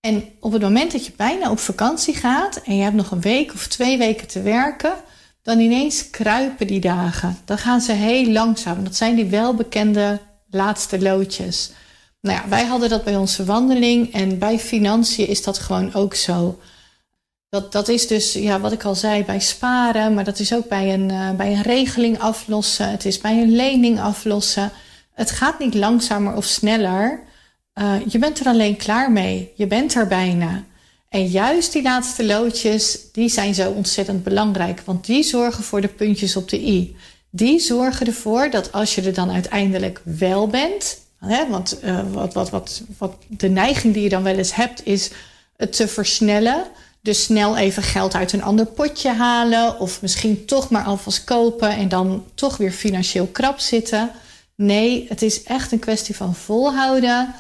En 0.01 0.25
op 0.41 0.53
het 0.53 0.63
moment 0.63 0.93
dat 0.93 1.07
je 1.07 1.13
bijna 1.17 1.51
op 1.51 1.59
vakantie 1.59 2.15
gaat 2.15 2.57
en 2.57 2.77
je 2.77 2.83
hebt 2.83 2.97
nog 2.97 3.11
een 3.11 3.21
week 3.21 3.53
of 3.53 3.67
twee 3.67 3.99
weken 3.99 4.27
te 4.27 4.43
werken, 4.43 4.95
dan 5.43 5.59
ineens 5.59 6.11
kruipen 6.11 6.67
die 6.67 6.81
dagen. 6.81 7.39
Dan 7.45 7.59
gaan 7.59 7.81
ze 7.81 7.93
heel 7.93 8.27
langzaam. 8.27 8.85
Dat 8.85 8.97
zijn 8.97 9.15
die 9.15 9.25
welbekende 9.25 10.21
laatste 10.51 11.01
loodjes. 11.01 11.71
Nou 12.21 12.37
ja, 12.37 12.49
wij 12.49 12.65
hadden 12.65 12.89
dat 12.89 13.05
bij 13.05 13.17
onze 13.17 13.45
wandeling 13.45 14.13
en 14.13 14.39
bij 14.39 14.59
financiën 14.59 15.29
is 15.29 15.43
dat 15.43 15.59
gewoon 15.59 15.95
ook 15.95 16.15
zo. 16.15 16.59
Dat, 17.51 17.73
dat 17.73 17.89
is 17.89 18.07
dus, 18.07 18.33
ja, 18.33 18.61
wat 18.61 18.73
ik 18.73 18.85
al 18.85 18.95
zei, 18.95 19.25
bij 19.25 19.41
sparen, 19.41 20.15
maar 20.15 20.25
dat 20.25 20.39
is 20.39 20.55
ook 20.55 20.69
bij 20.69 20.95
een, 20.95 21.09
uh, 21.11 21.31
bij 21.31 21.53
een 21.53 21.63
regeling 21.63 22.19
aflossen. 22.19 22.91
Het 22.91 23.05
is 23.05 23.19
bij 23.19 23.43
een 23.43 23.57
lening 23.57 24.01
aflossen. 24.01 24.73
Het 25.15 25.31
gaat 25.31 25.59
niet 25.59 25.75
langzamer 25.75 26.37
of 26.37 26.45
sneller. 26.45 27.23
Uh, 27.75 27.95
je 28.07 28.19
bent 28.19 28.41
er 28.41 28.47
alleen 28.47 28.77
klaar 28.77 29.13
mee. 29.13 29.53
Je 29.55 29.67
bent 29.67 29.95
er 29.95 30.07
bijna. 30.07 30.65
En 31.09 31.27
juist 31.27 31.73
die 31.73 31.83
laatste 31.83 32.25
loodjes, 32.25 32.99
die 33.13 33.29
zijn 33.29 33.55
zo 33.55 33.71
ontzettend 33.71 34.23
belangrijk. 34.23 34.83
Want 34.85 35.07
die 35.07 35.23
zorgen 35.23 35.65
voor 35.65 35.81
de 35.81 35.89
puntjes 35.89 36.37
op 36.37 36.49
de 36.49 36.61
i. 36.61 36.97
Die 37.31 37.59
zorgen 37.59 38.07
ervoor 38.07 38.51
dat 38.51 38.73
als 38.73 38.95
je 38.95 39.03
er 39.03 39.15
dan 39.15 39.31
uiteindelijk 39.31 40.01
wel 40.05 40.47
bent. 40.47 40.99
Hè, 41.19 41.49
want 41.49 41.79
uh, 41.85 42.01
wat, 42.13 42.35
wat, 42.35 42.51
wat, 42.51 42.83
wat 42.99 43.15
de 43.29 43.49
neiging 43.49 43.95
die 43.95 44.03
je 44.03 44.09
dan 44.09 44.23
wel 44.23 44.37
eens 44.37 44.55
hebt, 44.55 44.87
is 44.87 45.11
het 45.57 45.73
te 45.73 45.89
versnellen. 45.89 46.65
Dus 47.03 47.23
snel 47.23 47.57
even 47.57 47.83
geld 47.83 48.15
uit 48.15 48.33
een 48.33 48.43
ander 48.43 48.67
potje 48.67 49.13
halen. 49.13 49.81
Of 49.81 50.03
misschien 50.03 50.45
toch 50.47 50.71
maar 50.71 50.85
alvast 50.85 51.25
kopen 51.25 51.71
en 51.71 51.89
dan 51.89 52.25
toch 52.35 52.57
weer 52.57 52.73
financieel 52.73 53.27
krap 53.27 53.59
zitten. 53.59 54.11
Nee, 54.55 55.07
het 55.09 55.23
is 55.23 55.43
echt 55.43 55.73
een 55.73 55.79
kwestie 55.79 56.17
van 56.17 56.35
volhouden 56.35 57.35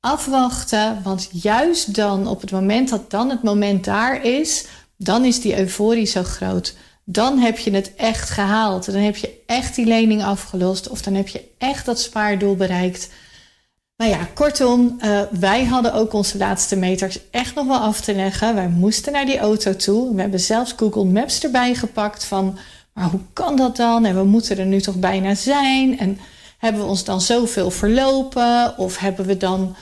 afwachten. 0.00 1.02
Want 1.02 1.28
juist 1.32 1.94
dan, 1.94 2.26
op 2.26 2.40
het 2.40 2.50
moment 2.50 2.88
dat 2.88 3.10
dan 3.10 3.30
het 3.30 3.42
moment 3.42 3.84
daar 3.84 4.24
is, 4.24 4.66
dan 4.96 5.24
is 5.24 5.40
die 5.40 5.58
euforie 5.58 6.06
zo 6.06 6.22
groot. 6.22 6.74
Dan 7.04 7.38
heb 7.38 7.58
je 7.58 7.70
het 7.70 7.94
echt 7.94 8.30
gehaald. 8.30 8.84
Dan 8.84 9.02
heb 9.02 9.16
je 9.16 9.42
echt 9.46 9.74
die 9.74 9.86
lening 9.86 10.24
afgelost. 10.24 10.88
Of 10.88 11.02
dan 11.02 11.14
heb 11.14 11.28
je 11.28 11.48
echt 11.58 11.86
dat 11.86 12.00
spaardoel 12.00 12.56
bereikt. 12.56 13.08
Nou 14.02 14.14
ja, 14.14 14.28
kortom, 14.34 14.98
uh, 15.04 15.20
wij 15.30 15.64
hadden 15.64 15.94
ook 15.94 16.12
onze 16.12 16.38
laatste 16.38 16.76
meters 16.76 17.18
echt 17.30 17.54
nog 17.54 17.66
wel 17.66 17.78
af 17.78 18.00
te 18.00 18.14
leggen. 18.14 18.54
Wij 18.54 18.68
moesten 18.68 19.12
naar 19.12 19.26
die 19.26 19.38
auto 19.38 19.76
toe. 19.76 20.14
We 20.14 20.20
hebben 20.20 20.40
zelfs 20.40 20.74
Google 20.76 21.04
Maps 21.04 21.44
erbij 21.44 21.74
gepakt 21.74 22.24
van... 22.24 22.58
maar 22.94 23.04
hoe 23.04 23.20
kan 23.32 23.56
dat 23.56 23.76
dan? 23.76 24.04
En 24.04 24.14
we 24.14 24.24
moeten 24.24 24.58
er 24.58 24.66
nu 24.66 24.80
toch 24.80 24.94
bijna 24.94 25.34
zijn? 25.34 25.98
En 25.98 26.18
hebben 26.58 26.82
we 26.82 26.88
ons 26.88 27.04
dan 27.04 27.20
zoveel 27.20 27.70
verlopen? 27.70 28.78
Of 28.78 28.98
hebben 28.98 29.26
we 29.26 29.36
dan 29.36 29.76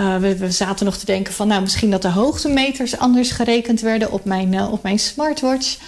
uh, 0.00 0.16
we, 0.16 0.50
zaten 0.50 0.84
nog 0.84 0.96
te 0.96 1.06
denken 1.06 1.32
van, 1.32 1.48
nou, 1.48 1.60
misschien 1.60 1.90
dat 1.90 2.02
de 2.02 2.08
hoogtemeters 2.08 2.98
anders 2.98 3.30
gerekend 3.30 3.80
werden 3.80 4.12
op 4.12 4.24
mijn, 4.24 4.52
uh, 4.52 4.72
op 4.72 4.82
mijn 4.82 4.98
smartwatch. 4.98 5.78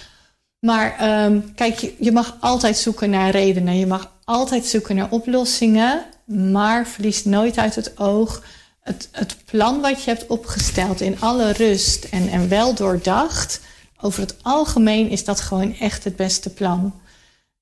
Maar 0.59 1.23
um, 1.25 1.53
kijk, 1.55 1.77
je, 1.77 1.95
je, 1.99 2.11
mag 2.11 2.37
altijd 2.39 2.77
zoeken 2.77 3.09
naar 3.09 3.29
redenen. 3.29 3.77
Je 3.77 3.87
mag 3.87 4.11
altijd 4.23 4.65
zoeken 4.65 4.95
naar 4.95 5.09
oplossingen. 5.09 6.05
Maar 6.37 6.87
verlies 6.87 7.25
nooit 7.25 7.57
uit 7.57 7.75
het 7.75 7.99
oog 7.99 8.43
het, 8.81 9.09
het 9.11 9.35
plan 9.45 9.81
wat 9.81 10.03
je 10.03 10.09
hebt 10.09 10.27
opgesteld 10.27 11.01
in 11.01 11.21
alle 11.21 11.51
rust 11.51 12.03
en, 12.03 12.29
en 12.29 12.49
wel 12.49 12.73
doordacht. 12.73 13.61
Over 14.01 14.21
het 14.21 14.35
algemeen 14.41 15.09
is 15.09 15.23
dat 15.23 15.39
gewoon 15.39 15.75
echt 15.75 16.03
het 16.03 16.15
beste 16.15 16.49
plan. 16.49 16.93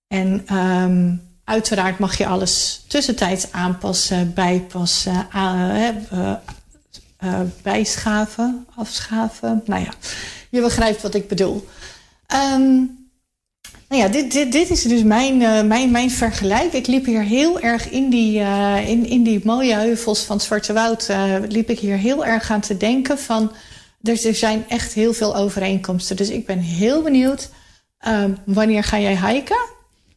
En 0.08 0.56
um, 0.56 1.28
Uiteraard 1.48 2.00
mag 2.00 2.18
je 2.18 2.28
alles 2.28 2.84
tussentijds 2.88 3.52
aanpassen, 3.52 4.34
bijpassen, 4.34 5.28
uh, 5.34 6.34
bijschaven, 7.62 8.68
afschaven. 8.76 9.62
Nou 9.66 9.84
ja, 9.84 9.92
je 10.50 10.62
begrijpt 10.62 11.02
wat 11.02 11.14
ik 11.14 11.28
bedoel. 11.28 11.68
Um, 12.54 13.07
Nou 13.98 14.10
ja, 14.10 14.16
dit, 14.16 14.32
dit, 14.32 14.52
dit 14.52 14.70
is 14.70 14.82
dus 14.82 15.04
mijn, 15.04 15.42
uh, 15.42 15.62
mijn, 15.62 15.92
mijn 15.92 16.12
vergelijk. 16.12 16.74
Ik 16.74 16.88
liep 16.88 17.06
hier 17.06 17.22
heel 17.22 17.60
erg 17.60 17.90
in 17.90 18.10
die, 18.10 18.40
uh, 18.40 18.90
in, 18.90 19.06
in 19.06 19.24
die 19.24 19.42
mooie 19.44 19.74
heuvels 19.74 20.24
van 20.24 20.36
het 20.36 20.46
Zwarte 20.46 20.74
Woud. 20.74 21.08
Uh, 21.10 21.36
liep 21.48 21.70
ik 21.70 21.80
hier 21.80 21.98
heel 21.98 22.26
erg 22.26 22.52
aan 22.52 22.60
te 22.60 22.78
denken 22.78 23.20
van... 23.20 23.52
Er, 24.02 24.26
er 24.26 24.36
zijn 24.36 24.66
echt 24.68 24.94
heel 24.94 25.14
veel 25.14 25.36
overeenkomsten. 25.36 26.16
Dus 26.16 26.30
ik 26.30 26.46
ben 26.46 26.60
heel 26.60 27.02
benieuwd. 27.02 27.50
Ehm, 28.00 28.32
wanneer 28.46 28.84
ga 28.84 29.00
jij 29.00 29.18
hiken? 29.18 29.70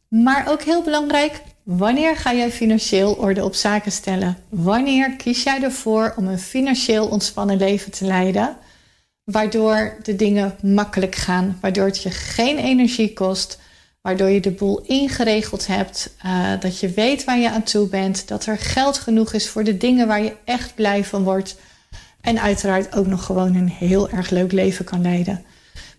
Maar 0.08 0.48
ook 0.48 0.62
heel 0.62 0.82
belangrijk, 0.82 1.42
wanneer 1.62 2.16
ga 2.16 2.34
jij 2.34 2.50
financieel 2.50 3.14
orde 3.14 3.44
op 3.44 3.54
zaken 3.54 3.92
stellen? 3.92 4.36
Wanneer 4.48 5.16
kies 5.16 5.42
jij 5.42 5.62
ervoor 5.62 6.14
om 6.16 6.26
een 6.26 6.38
financieel 6.38 7.06
ontspannen 7.08 7.56
leven 7.56 7.92
te 7.92 8.04
leiden? 8.04 8.56
Waardoor 9.24 9.96
de 10.02 10.16
dingen 10.16 10.56
makkelijk 10.62 11.14
gaan, 11.14 11.58
waardoor 11.60 11.86
het 11.86 12.02
je 12.02 12.10
geen 12.10 12.58
energie 12.58 13.12
kost, 13.12 13.59
waardoor 14.02 14.28
je 14.28 14.40
de 14.40 14.50
boel 14.50 14.80
ingeregeld 14.80 15.66
hebt, 15.66 16.14
uh, 16.26 16.52
dat 16.60 16.78
je 16.78 16.88
weet 16.88 17.24
waar 17.24 17.38
je 17.38 17.50
aan 17.50 17.62
toe 17.62 17.88
bent, 17.88 18.28
dat 18.28 18.46
er 18.46 18.58
geld 18.58 18.98
genoeg 18.98 19.32
is 19.32 19.48
voor 19.48 19.64
de 19.64 19.76
dingen 19.76 20.06
waar 20.06 20.22
je 20.22 20.36
echt 20.44 20.74
blij 20.74 21.04
van 21.04 21.22
wordt. 21.22 21.56
En 22.20 22.40
uiteraard 22.40 22.96
ook 22.96 23.06
nog 23.06 23.24
gewoon 23.24 23.54
een 23.54 23.68
heel 23.68 24.10
erg 24.10 24.30
leuk 24.30 24.52
leven 24.52 24.84
kan 24.84 25.02
leiden. 25.02 25.44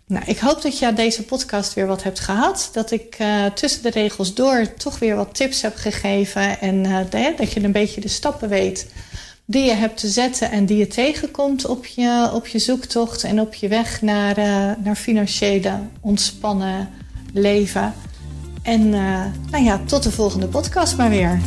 Nou, 0.08 0.24
ik 0.26 0.40
hoop 0.40 0.62
dat 0.62 0.80
je 0.80 0.94
deze 0.94 1.24
podcast 1.24 1.74
weer 1.74 1.88
wat 1.88 2.04
hebt 2.04 2.20
gehad. 2.20 2.70
Dat 2.74 2.92
ik 2.92 3.18
uh, 3.22 3.46
tussen 3.46 3.84
de 3.84 3.90
regels 3.90 4.34
door 4.34 4.74
toch 4.74 5.00
weer 5.00 5.16
wat 5.16 5.36
tips 5.36 5.62
heb 5.62 5.76
gegeven. 5.76 6.60
En 6.60 6.86
uh, 6.86 7.00
dat 7.38 7.52
je 7.52 7.64
een 7.64 7.72
beetje 7.72 8.02
de 8.02 8.08
stappen 8.08 8.50
weet 8.50 8.88
die 9.46 9.64
je 9.64 9.74
hebt 9.74 9.98
te 9.98 10.08
zetten 10.08 10.52
en 10.52 10.66
die 10.66 10.78
je 10.78 10.88
tegenkomt 10.88 11.66
op 11.66 11.86
je, 11.86 12.30
op 12.34 12.48
je 12.48 12.60
zoektocht 12.60 13.24
en 13.24 13.40
op 13.40 13.54
je 13.54 13.68
weg 13.68 14.02
naar, 14.02 14.36
naar 14.84 14.96
financiële 14.96 15.80
ontspannen 16.02 16.90
leven. 17.34 17.94
En 18.62 18.90
nou 19.50 19.64
ja, 19.64 19.82
tot 19.86 20.04
de 20.04 20.12
volgende 20.12 20.48
podcast 20.48 20.98
maar 20.98 21.10
weer. 21.10 21.40